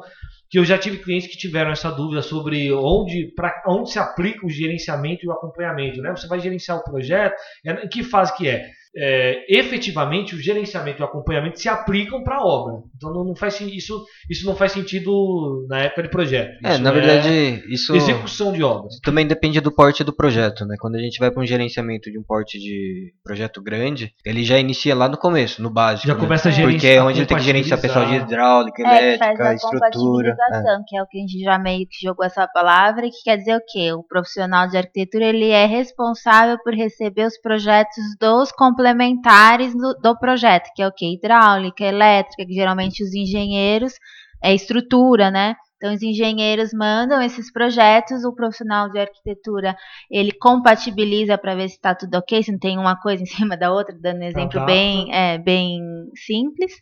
[0.49, 4.47] que eu já tive clientes que tiveram essa dúvida sobre onde, pra, onde se aplica
[4.47, 6.01] o gerenciamento e o acompanhamento.
[6.01, 6.11] Né?
[6.11, 7.35] Você vai gerenciar o projeto,
[7.65, 8.69] em que fase que é?
[8.97, 12.83] É, efetivamente o gerenciamento e o acompanhamento se aplicam para a obra.
[12.97, 16.59] Então não, não, faz isso isso não faz sentido na época de projeto.
[16.65, 19.01] É, na verdade é isso execução de obras.
[19.03, 20.77] Também depende do porte do projeto, né?
[20.79, 24.59] Quando a gente vai para um gerenciamento de um porte de projeto grande, ele já
[24.59, 26.07] inicia lá no começo, no básico.
[26.07, 26.21] Já né?
[26.21, 26.81] começa a gerenciar.
[26.81, 30.37] Porque é onde ele tem que gerenciar pessoal de hidráulica, é, elétrica, a estrutura.
[30.53, 30.63] É.
[30.87, 33.57] que é o que a gente já meio que jogou essa palavra, que quer dizer
[33.57, 33.93] o quê?
[33.93, 39.95] O profissional de arquitetura ele é responsável por receber os projetos dos complementos complementares do,
[39.95, 41.15] do projeto, que é o que?
[41.15, 43.95] Hidráulica, elétrica, que geralmente os engenheiros,
[44.43, 45.55] é estrutura, né?
[45.77, 49.77] Então, os engenheiros mandam esses projetos, o profissional de arquitetura
[50.11, 53.57] ele compatibiliza para ver se está tudo ok, se não tem uma coisa em cima
[53.57, 55.81] da outra, dando um exemplo bem, é, bem
[56.15, 56.73] simples.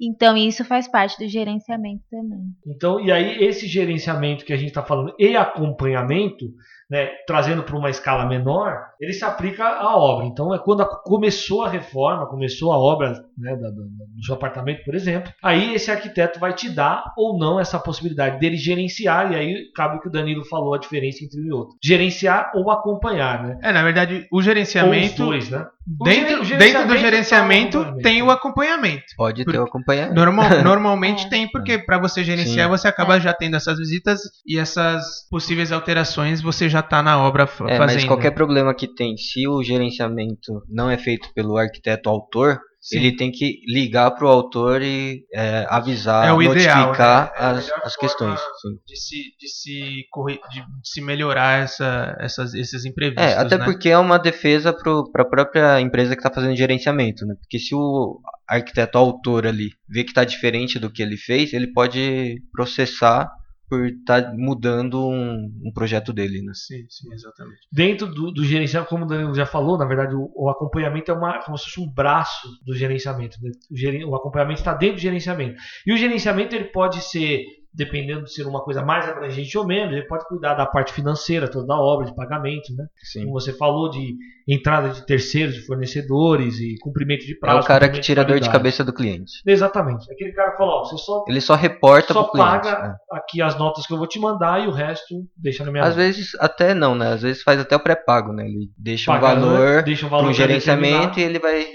[0.00, 2.40] Então, isso faz parte do gerenciamento também.
[2.66, 6.46] Então, e aí, esse gerenciamento que a gente está falando e acompanhamento
[6.92, 10.26] né, trazendo para uma escala menor, ele se aplica à obra.
[10.26, 14.34] Então, é quando a, começou a reforma, começou a obra né, da, do, do seu
[14.34, 19.32] apartamento, por exemplo, aí esse arquiteto vai te dar ou não essa possibilidade dele gerenciar,
[19.32, 21.78] e aí cabe o que o Danilo falou, a diferença entre um e outro.
[21.82, 23.58] Gerenciar ou acompanhar, né?
[23.62, 25.22] É, na verdade, o gerenciamento.
[25.22, 25.66] Ou os dois, né?
[25.86, 29.04] Dentro, dentro do gerenciamento tem o acompanhamento.
[29.16, 30.14] Pode ter o acompanhamento.
[30.14, 31.28] Normal, normalmente é.
[31.28, 32.70] tem, porque para você gerenciar, Sim.
[32.70, 33.20] você acaba é.
[33.20, 37.78] já tendo essas visitas e essas possíveis alterações você já está na obra é, fazendo.
[37.78, 42.96] Mas qualquer problema que tem, se o gerenciamento não é feito pelo arquiteto autor, Sim.
[42.96, 47.30] ele tem que ligar para o autor e é, avisar, é notificar ideal, né?
[47.36, 48.40] é as, as questões.
[48.84, 50.06] De se, de, se
[50.50, 53.24] de se melhorar essa, essas, esses imprevistos.
[53.24, 53.64] É, até né?
[53.64, 57.24] porque é uma defesa para a própria empresa que está fazendo gerenciamento.
[57.24, 57.36] Né?
[57.40, 61.72] Porque se o arquiteto autor ali vê que está diferente do que ele fez, ele
[61.72, 63.30] pode processar
[63.72, 66.52] por estar tá mudando um, um, projeto dele, né?
[66.54, 67.60] Sim, sim, exatamente.
[67.72, 71.14] Dentro do, do gerenciamento, como o Danilo já falou, na verdade o, o, acompanhamento é
[71.14, 73.38] uma, como se fosse um braço do gerenciamento.
[73.40, 73.50] Né?
[73.70, 75.56] O, ger, o acompanhamento está dentro do gerenciamento.
[75.86, 79.92] E o gerenciamento ele pode ser dependendo de ser uma coisa mais abrangente ou menos,
[79.92, 82.86] ele pode cuidar da parte financeira, toda da obra, de pagamento, né?
[83.02, 83.20] Sim.
[83.20, 84.14] Como você falou, de
[84.48, 87.58] entrada de terceiros, de fornecedores e cumprimento de prazo.
[87.58, 89.32] É o cara que tira a dor de cabeça do cliente.
[89.46, 90.10] Exatamente.
[90.12, 91.24] Aquele cara fala, ó, você só...
[91.28, 92.66] Ele só reporta só pro cliente.
[92.66, 93.16] Só paga é.
[93.16, 95.90] aqui as notas que eu vou te mandar e o resto deixa na minha Às
[95.90, 96.04] mão.
[96.04, 97.12] vezes até não, né?
[97.12, 98.44] Às vezes faz até o pré-pago, né?
[98.44, 101.66] Ele deixa Paga, um valor, deixa um valor pro gerenciamento e ele vai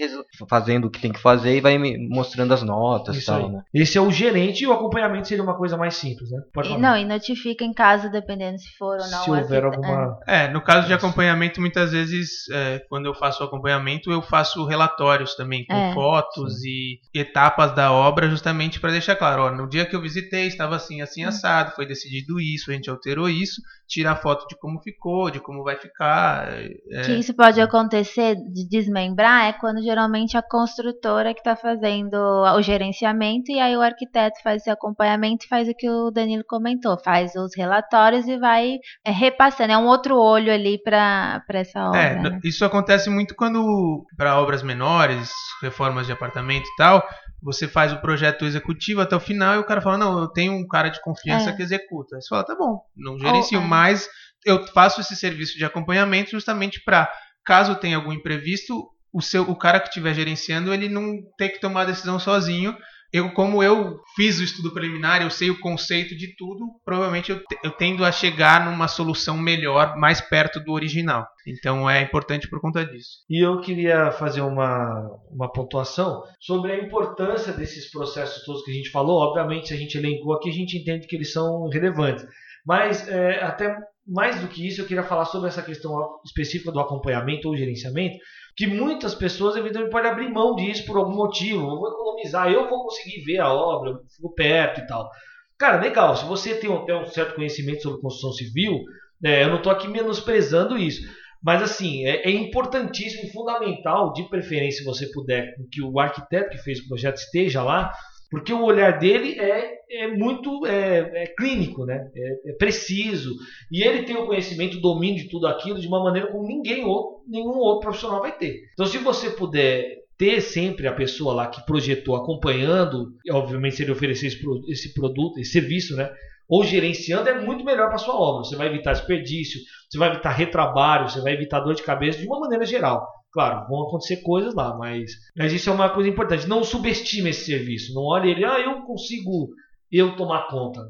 [0.49, 1.77] fazendo o que tem que fazer e vai
[2.09, 3.61] mostrando as notas e tal, né?
[3.73, 6.41] Esse é o gerente e o acompanhamento seria uma coisa mais simples, né?
[6.53, 9.23] Pode e, não, e notifica em caso, dependendo se for ou não.
[9.23, 10.19] Se houver alguma.
[10.27, 10.45] É.
[10.45, 15.35] é, no caso de acompanhamento, muitas vezes, é, quando eu faço acompanhamento, eu faço relatórios
[15.35, 15.93] também, com é.
[15.93, 16.67] fotos Sim.
[16.67, 20.75] e etapas da obra, justamente para deixar claro: ó, no dia que eu visitei, estava
[20.75, 21.29] assim, assim, hum.
[21.29, 25.63] assado, foi decidido isso, a gente alterou isso, tirar foto de como ficou, de como
[25.63, 26.49] vai ficar.
[26.91, 27.01] É...
[27.05, 32.61] Que isso pode acontecer de desmembrar é quando geralmente a construtora que está fazendo o
[32.61, 36.97] gerenciamento e aí o arquiteto faz esse acompanhamento e faz o que o Danilo comentou,
[36.99, 41.99] faz os relatórios e vai é, repassando, é um outro olho ali para essa obra.
[41.99, 42.39] É, né?
[42.43, 45.31] isso acontece muito quando, para obras menores,
[45.61, 47.03] reformas de apartamento e tal,
[47.41, 50.53] você faz o projeto executivo até o final e o cara fala, não, eu tenho
[50.53, 51.53] um cara de confiança É.
[51.53, 52.15] que executa.
[52.15, 53.63] Aí você fala, tá bom, não gerencio, é.
[53.77, 54.09] Mas
[54.43, 57.07] eu faço esse serviço de acompanhamento justamente para,
[57.45, 61.61] caso tenha algum imprevisto, o, seu, o cara que estiver gerenciando, ele não ter que
[61.61, 62.75] tomar a decisão sozinho.
[63.13, 67.39] Eu, como eu fiz o estudo preliminar, eu sei o conceito de tudo, provavelmente eu,
[67.63, 71.25] eu tendo a chegar numa solução melhor, mais perto do original.
[71.47, 73.19] Então é importante por conta disso.
[73.29, 78.73] E eu queria fazer uma, uma pontuação sobre a importância desses processos todos que a
[78.73, 79.21] gente falou.
[79.21, 82.25] Obviamente, a gente elencou aqui, a gente entende que eles são relevantes.
[82.67, 86.81] Mas, é, até mais do que isso, eu queria falar sobre essa questão específica do
[86.81, 88.17] acompanhamento ou gerenciamento,
[88.57, 91.61] que muitas pessoas, evidentemente, podem abrir mão disso por algum motivo.
[91.61, 95.09] Eu vou economizar, eu vou conseguir ver a obra, eu fico perto e tal.
[95.57, 98.83] Cara, legal, se você tem tem um certo conhecimento sobre construção civil,
[99.23, 101.01] é, eu não estou aqui menosprezando isso.
[101.41, 106.49] Mas assim, é, é importantíssimo e fundamental, de preferência, se você puder, que o arquiteto
[106.49, 107.93] que fez o projeto esteja lá,
[108.29, 112.09] porque o olhar dele é, é muito é, é clínico, né?
[112.15, 113.31] É, é preciso.
[113.71, 116.83] E ele tem o conhecimento, o domínio de tudo aquilo de uma maneira como ninguém
[116.85, 118.55] outro, nenhum outro profissional vai ter.
[118.73, 123.83] Então, se você puder ter sempre a pessoa lá que projetou acompanhando, e obviamente se
[123.83, 126.09] ele oferecer esse, pro- esse produto, esse serviço, né?
[126.49, 128.43] Ou gerenciando, é muito melhor para sua obra.
[128.43, 129.59] Você vai evitar desperdício,
[129.89, 133.05] você vai evitar retrabalho, você vai evitar dor de cabeça de uma maneira geral.
[133.31, 136.47] Claro, vão acontecer coisas lá, mas, mas isso é uma coisa importante.
[136.47, 137.93] Não subestime esse serviço.
[137.93, 139.49] Não olhe ele, ah, eu consigo
[139.91, 140.81] eu tomar conta.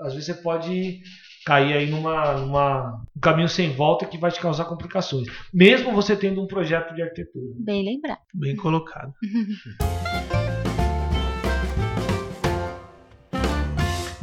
[0.00, 1.00] Às vezes você pode
[1.46, 5.28] cair aí numa, numa um caminho sem volta que vai te causar complicações.
[5.52, 7.54] Mesmo você tendo um projeto de arquitetura.
[7.58, 8.20] Bem lembrado.
[8.34, 9.12] Bem colocado.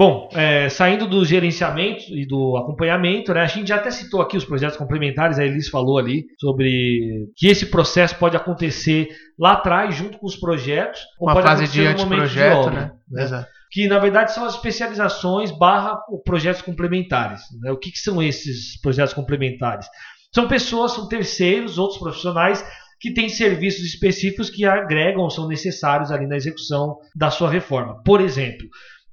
[0.02, 4.36] Bom, é, saindo do gerenciamento e do acompanhamento, né, a gente já até citou aqui
[4.36, 9.94] os projetos complementares, a Elis falou ali sobre que esse processo pode acontecer lá atrás,
[9.94, 12.92] junto com os projetos, ou Uma pode fase acontecer de no momento anteprojeto, obra, né?
[13.12, 13.24] né?
[13.24, 13.48] Exato.
[13.70, 17.44] que na verdade são as especializações barra projetos complementares.
[17.62, 17.72] né?
[17.72, 19.86] O que, que são esses projetos complementares?
[20.34, 22.66] São pessoas, são terceiros, outros profissionais
[23.00, 28.02] que têm serviços específicos que agregam, são necessários ali na execução da sua reforma.
[28.04, 28.68] Por exemplo,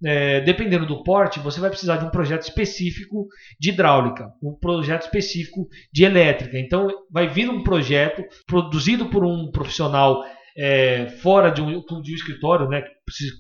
[0.04, 3.26] é, dependendo do porte, você vai precisar de um projeto específico
[3.58, 6.58] de hidráulica, um projeto específico de elétrica.
[6.58, 10.24] Então, vai vir um projeto produzido por um profissional
[10.56, 12.82] é, fora de um, de um escritório, né,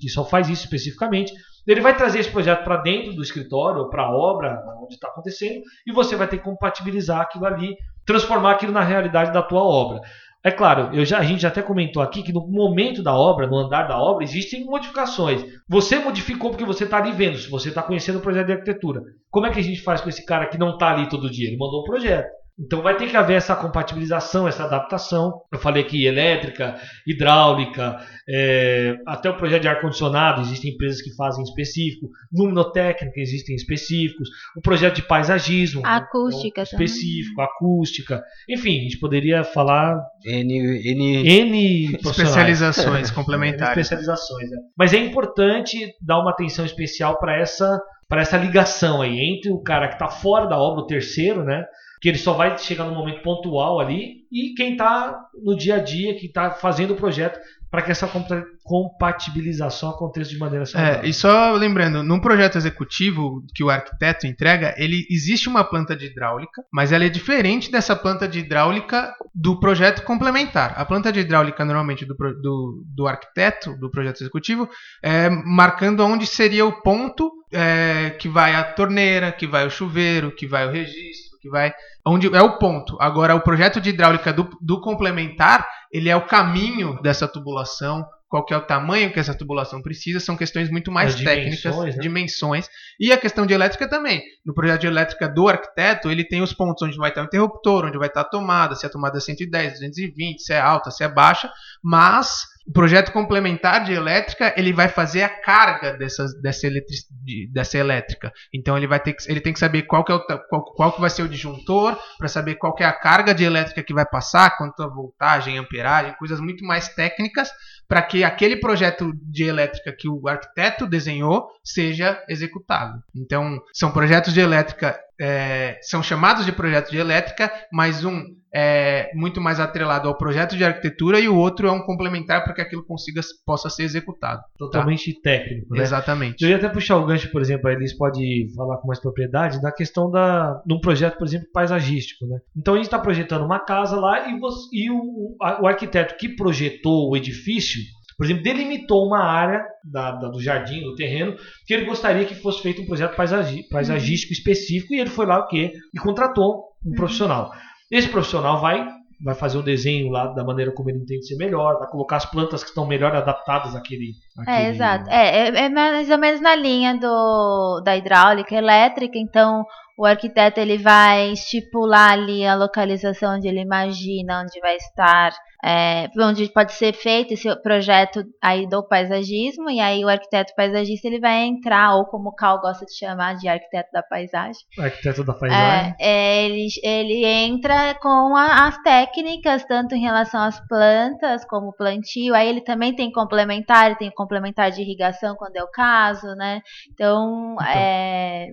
[0.00, 1.32] que só faz isso especificamente.
[1.66, 5.60] Ele vai trazer esse projeto para dentro do escritório, para a obra, onde está acontecendo,
[5.86, 10.00] e você vai ter que compatibilizar aquilo ali, transformar aquilo na realidade da tua obra.
[10.48, 13.46] É claro, eu já, a gente já até comentou aqui que no momento da obra,
[13.46, 15.44] no andar da obra, existem modificações.
[15.68, 19.02] Você modificou porque você está ali vendo, se você está conhecendo o projeto de arquitetura.
[19.30, 21.48] Como é que a gente faz com esse cara que não está ali todo dia?
[21.48, 22.30] Ele mandou um projeto.
[22.58, 25.42] Então vai ter que haver essa compatibilização, essa adaptação.
[25.52, 27.98] Eu falei aqui elétrica, hidráulica,
[28.28, 34.60] é, até o projeto de ar-condicionado, existem empresas que fazem específico, luminotécnica, existem específicos, o
[34.60, 36.84] projeto de paisagismo, Acústica é um também.
[36.86, 41.94] específico, acústica, enfim, a gente poderia falar N, N, N.
[41.94, 43.76] Especializações N complementares.
[43.78, 44.56] especializações, né?
[44.76, 49.62] Mas é importante dar uma atenção especial para essa para essa ligação aí entre o
[49.62, 51.62] cara que está fora da obra, o terceiro, né?
[52.00, 55.78] Que ele só vai chegar no momento pontual ali, e quem está no dia a
[55.78, 57.38] dia, que está fazendo o projeto,
[57.70, 61.02] para que essa compa- compatibilização aconteça de maneira saudável.
[61.02, 65.94] É, e só lembrando, num projeto executivo que o arquiteto entrega, ele existe uma planta
[65.94, 70.74] de hidráulica, mas ela é diferente dessa planta de hidráulica do projeto complementar.
[70.78, 74.68] A planta de hidráulica, normalmente, do, do, do arquiteto, do projeto executivo,
[75.02, 80.34] é marcando onde seria o ponto é, que vai a torneira, que vai o chuveiro,
[80.34, 81.72] que vai o registro, que vai.
[82.06, 82.96] Onde é o ponto.
[83.00, 88.44] Agora, o projeto de hidráulica do, do complementar, ele é o caminho dessa tubulação, qual
[88.44, 91.96] que é o tamanho que essa tubulação precisa, são questões muito mais As técnicas, dimensões,
[91.96, 92.02] né?
[92.02, 92.68] dimensões.
[93.00, 94.22] E a questão de elétrica também.
[94.44, 97.86] No projeto de elétrica do arquiteto, ele tem os pontos onde vai estar o interruptor,
[97.86, 101.02] onde vai estar a tomada, se a tomada é 110, 220, se é alta, se
[101.02, 101.50] é baixa,
[101.82, 107.50] mas o projeto complementar de elétrica, ele vai fazer a carga dessas, dessa, eletric, de-
[107.50, 108.30] dessa elétrica.
[108.52, 110.92] Então ele vai ter que, ele tem que saber qual que, é o, qual, qual
[110.92, 113.94] que vai ser o disjuntor, para saber qual que é a carga de elétrica que
[113.94, 117.48] vai passar, quanto a voltagem, amperagem, coisas muito mais técnicas,
[117.88, 123.00] para que aquele projeto de elétrica que o arquiteto desenhou seja executável.
[123.16, 128.22] Então, são projetos de elétrica é, são chamados de projeto de elétrica, mas um
[128.54, 132.54] é muito mais atrelado ao projeto de arquitetura e o outro é um complementar para
[132.54, 134.40] que aquilo consiga possa ser executado.
[134.40, 134.48] Tá?
[134.58, 135.20] Totalmente tá?
[135.22, 135.82] técnico, né?
[135.82, 136.42] Exatamente.
[136.42, 139.60] Eu ia até puxar o gancho, por exemplo, a Elis pode falar com mais propriedade
[139.60, 142.38] da questão da, de um projeto, por exemplo, paisagístico, né?
[142.56, 146.16] Então a gente está projetando uma casa lá e, você, e o, a, o arquiteto
[146.16, 147.80] que projetou o edifício
[148.18, 152.34] por exemplo, delimitou uma área da, da, do jardim, do terreno, que ele gostaria que
[152.34, 155.72] fosse feito um projeto paisagístico específico e ele foi lá o quê?
[155.94, 156.96] E contratou um uhum.
[156.96, 157.52] profissional.
[157.88, 158.84] Esse profissional vai
[159.20, 162.24] vai fazer o desenho lá da maneira como ele entende ser melhor, vai colocar as
[162.24, 164.12] plantas que estão melhor adaptadas àquele.
[164.36, 164.56] àquele...
[164.56, 165.10] É, exato.
[165.10, 169.64] É, é, é, mais ou menos na linha do, da hidráulica elétrica, então
[169.98, 175.32] o arquiteto ele vai estipular ali a localização onde ele imagina onde vai estar
[175.64, 181.08] é, onde pode ser feito esse projeto aí do paisagismo, e aí o arquiteto paisagista
[181.08, 184.62] ele vai entrar, ou como o Cal gosta de chamar de arquiteto da paisagem.
[184.78, 185.96] Arquiteto da paisagem.
[185.98, 191.72] É, é, ele, ele entra com a, as técnicas, tanto em relação às plantas como
[191.72, 196.60] plantio, aí ele também tem complementar, tem complementar de irrigação quando é o caso, né?
[196.92, 198.48] Então, então é,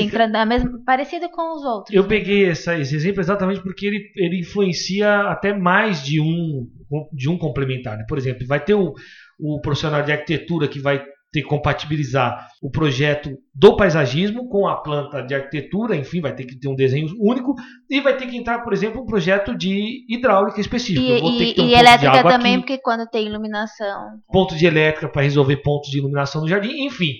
[0.00, 1.94] entra na mesma, parecido com os outros.
[1.94, 2.08] Eu né?
[2.08, 6.68] peguei essa, esse exemplo exatamente porque ele, ele influencia até mais de um
[7.12, 7.96] de um complementar.
[7.96, 8.04] Né?
[8.08, 8.92] Por exemplo, vai ter o,
[9.40, 11.02] o profissional de arquitetura que vai
[11.32, 16.44] ter que compatibilizar o projeto do paisagismo com a planta de arquitetura, enfim, vai ter
[16.44, 17.54] que ter um desenho único
[17.88, 21.00] e vai ter que entrar, por exemplo, um projeto de hidráulica específico.
[21.02, 24.20] E, e, um e elétrica também, aqui, porque quando tem iluminação.
[24.30, 27.14] Ponto de elétrica para resolver pontos de iluminação no jardim, enfim.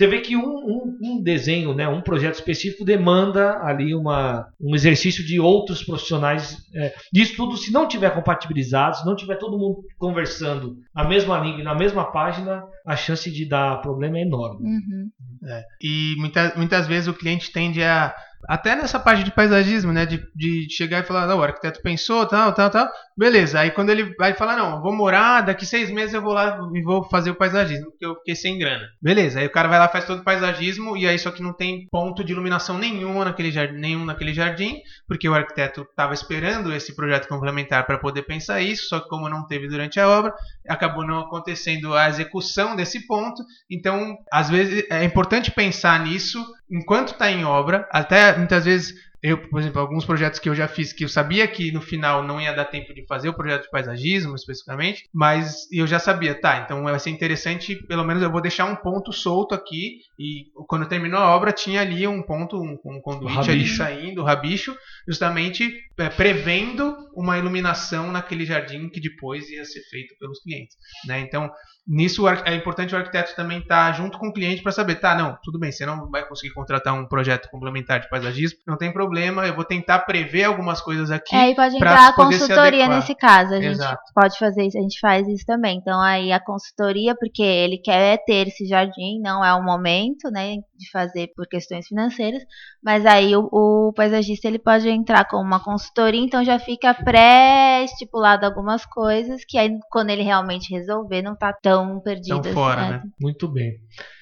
[0.00, 4.74] Você vê que um, um, um, desenho, né, um projeto específico demanda ali uma, um
[4.74, 7.54] exercício de outros profissionais é, isso tudo.
[7.58, 11.74] Se não tiver compatibilizado, se não tiver todo mundo conversando a mesma língua e na
[11.74, 14.70] mesma página, a chance de dar problema é enorme.
[14.70, 15.10] Uhum.
[15.44, 15.64] É.
[15.82, 18.14] E muita, muitas vezes o cliente tende a
[18.48, 20.06] até nessa parte de paisagismo, né?
[20.06, 22.88] De, de chegar e falar, não, o arquiteto pensou, tal, tal, tal.
[23.16, 23.60] Beleza.
[23.60, 26.82] Aí quando ele vai falar, não, vou morar, daqui seis meses eu vou lá e
[26.82, 28.88] vou fazer o paisagismo, porque eu fiquei sem grana.
[29.00, 29.40] Beleza.
[29.40, 31.86] Aí o cara vai lá, faz todo o paisagismo, e aí só que não tem
[31.90, 36.94] ponto de iluminação nenhuma naquele jardim, nenhum naquele jardim, porque o arquiteto estava esperando esse
[36.96, 40.34] projeto complementar para poder pensar isso, só que como não teve durante a obra,
[40.68, 43.42] acabou não acontecendo a execução desse ponto.
[43.70, 49.38] Então, às vezes é importante pensar nisso enquanto está em obra, até muitas vezes eu,
[49.48, 52.40] por exemplo, alguns projetos que eu já fiz que eu sabia que no final não
[52.40, 56.58] ia dar tempo de fazer o projeto de paisagismo especificamente, mas eu já sabia, tá,
[56.58, 60.88] então vai ser interessante, pelo menos eu vou deixar um ponto solto aqui e quando
[60.88, 64.74] terminou a obra tinha ali um ponto, um, um conduíte ali saindo, o rabicho,
[65.06, 71.20] justamente é, prevendo uma iluminação naquele jardim que depois ia ser feito pelos clientes, né?
[71.20, 71.50] Então,
[71.86, 75.14] nisso é importante o arquiteto também estar tá junto com o cliente para saber, tá,
[75.14, 78.92] não, tudo bem, você não vai conseguir contratar um projeto complementar de paisagismo, não tem
[78.92, 81.34] problema, eu vou tentar prever algumas coisas aqui.
[81.34, 84.02] É, e pode entrar a consultoria nesse caso, a gente Exato.
[84.14, 85.78] pode fazer isso, a gente faz isso também.
[85.78, 90.56] Então aí a consultoria, porque ele quer ter esse jardim, não é o momento, né,
[90.76, 92.42] de fazer por questões financeiras,
[92.82, 98.46] mas aí o, o paisagista ele pode entrar com uma consultoria, então já fica pré-estipulado
[98.46, 102.42] algumas coisas que aí quando ele realmente resolver não tá tão perdidas.
[102.42, 103.02] Tão fora, né?
[103.20, 103.78] Muito bem.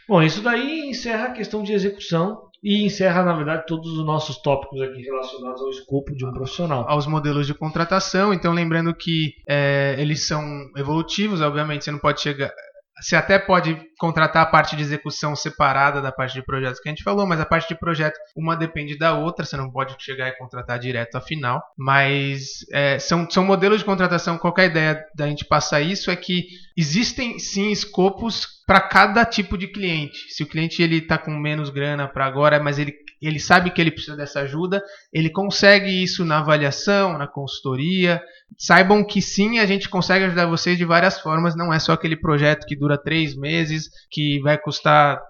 [0.09, 4.39] Bom, isso daí encerra a questão de execução e encerra, na verdade, todos os nossos
[4.39, 6.85] tópicos aqui relacionados ao escopo de um profissional.
[6.89, 8.35] Aos modelos de contratação.
[8.35, 10.43] Então, lembrando que é, eles são
[10.77, 12.53] evolutivos, obviamente, você não pode chegar.
[13.01, 16.93] Você até pode contratar a parte de execução separada da parte de projetos que a
[16.93, 20.29] gente falou, mas a parte de projeto, uma depende da outra, você não pode chegar
[20.29, 21.63] e contratar direto a final.
[21.77, 24.39] Mas é, são, são modelos de contratação.
[24.39, 26.47] Qualquer ideia da gente passar isso é que
[26.77, 30.19] existem sim escopos para cada tipo de cliente.
[30.31, 32.93] Se o cliente ele está com menos grana para agora, mas ele
[33.27, 38.23] ele sabe que ele precisa dessa ajuda, ele consegue isso na avaliação, na consultoria.
[38.57, 42.16] Saibam que sim, a gente consegue ajudar vocês de várias formas, não é só aquele
[42.16, 45.21] projeto que dura três meses, que vai custar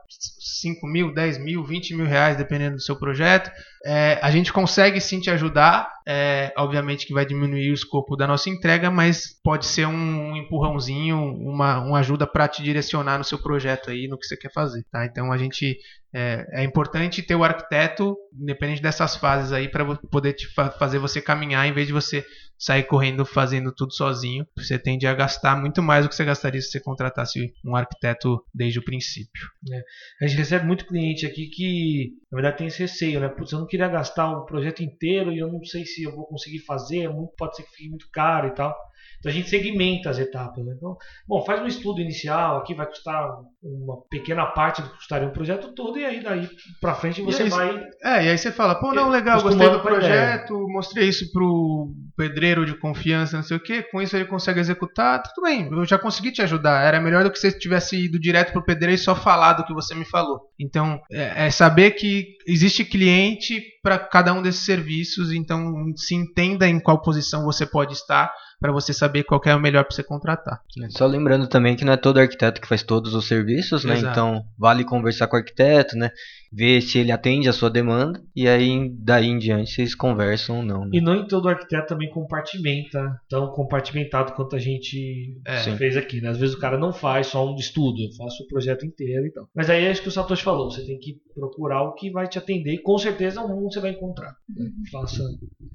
[0.61, 3.51] 5 mil, 10 mil, 20 mil reais, dependendo do seu projeto.
[3.85, 8.27] É, a gente consegue sim te ajudar, é, obviamente que vai diminuir o escopo da
[8.27, 13.39] nossa entrega, mas pode ser um empurrãozinho, uma, uma ajuda para te direcionar no seu
[13.39, 14.85] projeto aí, no que você quer fazer.
[14.91, 15.05] Tá?
[15.05, 15.77] Então a gente
[16.15, 20.99] é, é importante ter o arquiteto, independente dessas fases aí, para poder te fa fazer
[20.99, 22.25] você caminhar em vez de você
[22.59, 24.47] sair correndo fazendo tudo sozinho.
[24.57, 28.45] Você tende a gastar muito mais do que você gastaria se você contratasse um arquiteto
[28.53, 29.49] desde o princípio.
[29.73, 29.83] É.
[30.25, 33.29] A gente recebe muito cliente aqui que, na verdade, tem esse receio, né?
[33.29, 36.27] Putz, eu não queria gastar o projeto inteiro e eu não sei se eu vou
[36.27, 38.77] conseguir fazer, pode ser que fique muito caro e tal.
[39.19, 40.65] Então a gente segmenta as etapas.
[40.65, 40.75] Né?
[40.77, 40.97] Então,
[41.27, 43.29] bom, faz um estudo inicial, aqui vai custar
[43.63, 46.49] uma pequena parte do que custaria um projeto todo, e aí daí
[46.81, 47.85] para frente você aí, vai.
[48.03, 52.65] É, e aí você fala, pô, não, legal, gostei do projeto, mostrei isso pro pedreiro
[52.65, 55.99] de confiança, não sei o quê, com isso ele consegue executar, tudo bem, eu já
[55.99, 56.85] consegui te ajudar.
[56.85, 59.75] Era melhor do que você tivesse ido direto pro pedreiro e só falado o que
[59.75, 60.41] você me falou.
[60.59, 66.69] Então, é, é saber que existe cliente para cada um desses serviços, então se entenda
[66.69, 70.03] em qual posição você pode estar para você saber qual é o melhor para você
[70.03, 70.61] contratar.
[70.91, 73.95] Só lembrando também que não é todo arquiteto que faz todos os serviços, né?
[73.95, 74.11] Exato.
[74.11, 76.11] Então vale conversar com o arquiteto, né?
[76.51, 80.63] Ver se ele atende a sua demanda e aí daí em diante vocês conversam ou
[80.63, 80.81] não.
[80.81, 80.91] Né?
[80.95, 85.59] E não em todo arquiteto também compartimenta, tão compartimentado quanto a gente é.
[85.77, 86.31] fez aqui, né?
[86.31, 89.31] Às vezes o cara não faz só um estudo, eu faço o projeto inteiro e
[89.31, 89.49] tal.
[89.55, 92.27] Mas aí é isso que o Satoshi falou, você tem que procurar o que vai
[92.27, 94.35] te atender e com certeza um você vai encontrar.
[94.49, 94.71] Né?
[94.91, 95.23] Faça,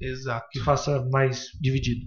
[0.00, 0.48] Exato.
[0.50, 2.06] Que faça mais dividido.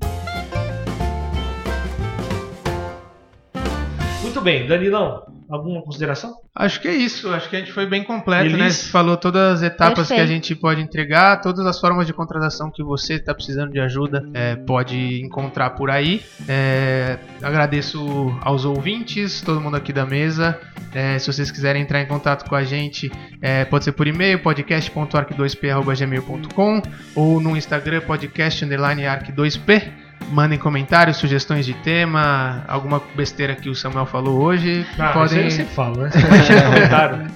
[4.27, 6.35] Muito bem, Danilão, alguma consideração?
[6.53, 8.57] Acho que é isso, acho que a gente foi bem completo, Elis?
[8.57, 8.69] né?
[8.69, 10.19] Você falou todas as etapas Perfeito.
[10.19, 13.79] que a gente pode entregar, todas as formas de contratação que você está precisando de
[13.79, 16.21] ajuda é, pode encontrar por aí.
[16.45, 20.59] É, agradeço aos ouvintes, todo mundo aqui da mesa.
[20.93, 23.09] É, se vocês quiserem entrar em contato com a gente,
[23.41, 26.81] é, pode ser por e-mail, podcast.arc2p.gmail.com
[27.15, 34.41] ou no Instagram, podcast_arc2p mandem comentários, sugestões de tema, alguma besteira que o Samuel falou
[34.41, 34.85] hoje.
[34.97, 35.45] Ah, podem...
[35.45, 36.09] eu sempre falo, né?
[36.09, 37.27] Você vai encher de comentário.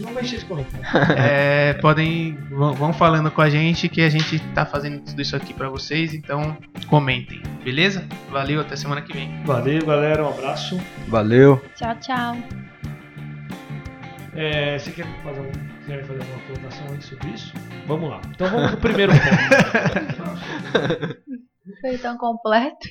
[0.00, 0.86] não encher de comentário.
[1.16, 5.52] É, podem, vão falando com a gente que a gente tá fazendo tudo isso aqui
[5.52, 8.04] para vocês, então comentem, beleza?
[8.30, 9.42] Valeu, até semana que vem.
[9.44, 10.80] Valeu, galera, um abraço.
[11.08, 11.60] Valeu.
[11.74, 12.36] Tchau, tchau.
[14.34, 15.50] É, você quer fazer, um,
[15.86, 17.52] quer fazer alguma colocação sobre isso?
[17.86, 18.20] Vamos lá.
[18.30, 21.40] Então vamos pro primeiro ponto.
[21.78, 22.88] Foi tão completo.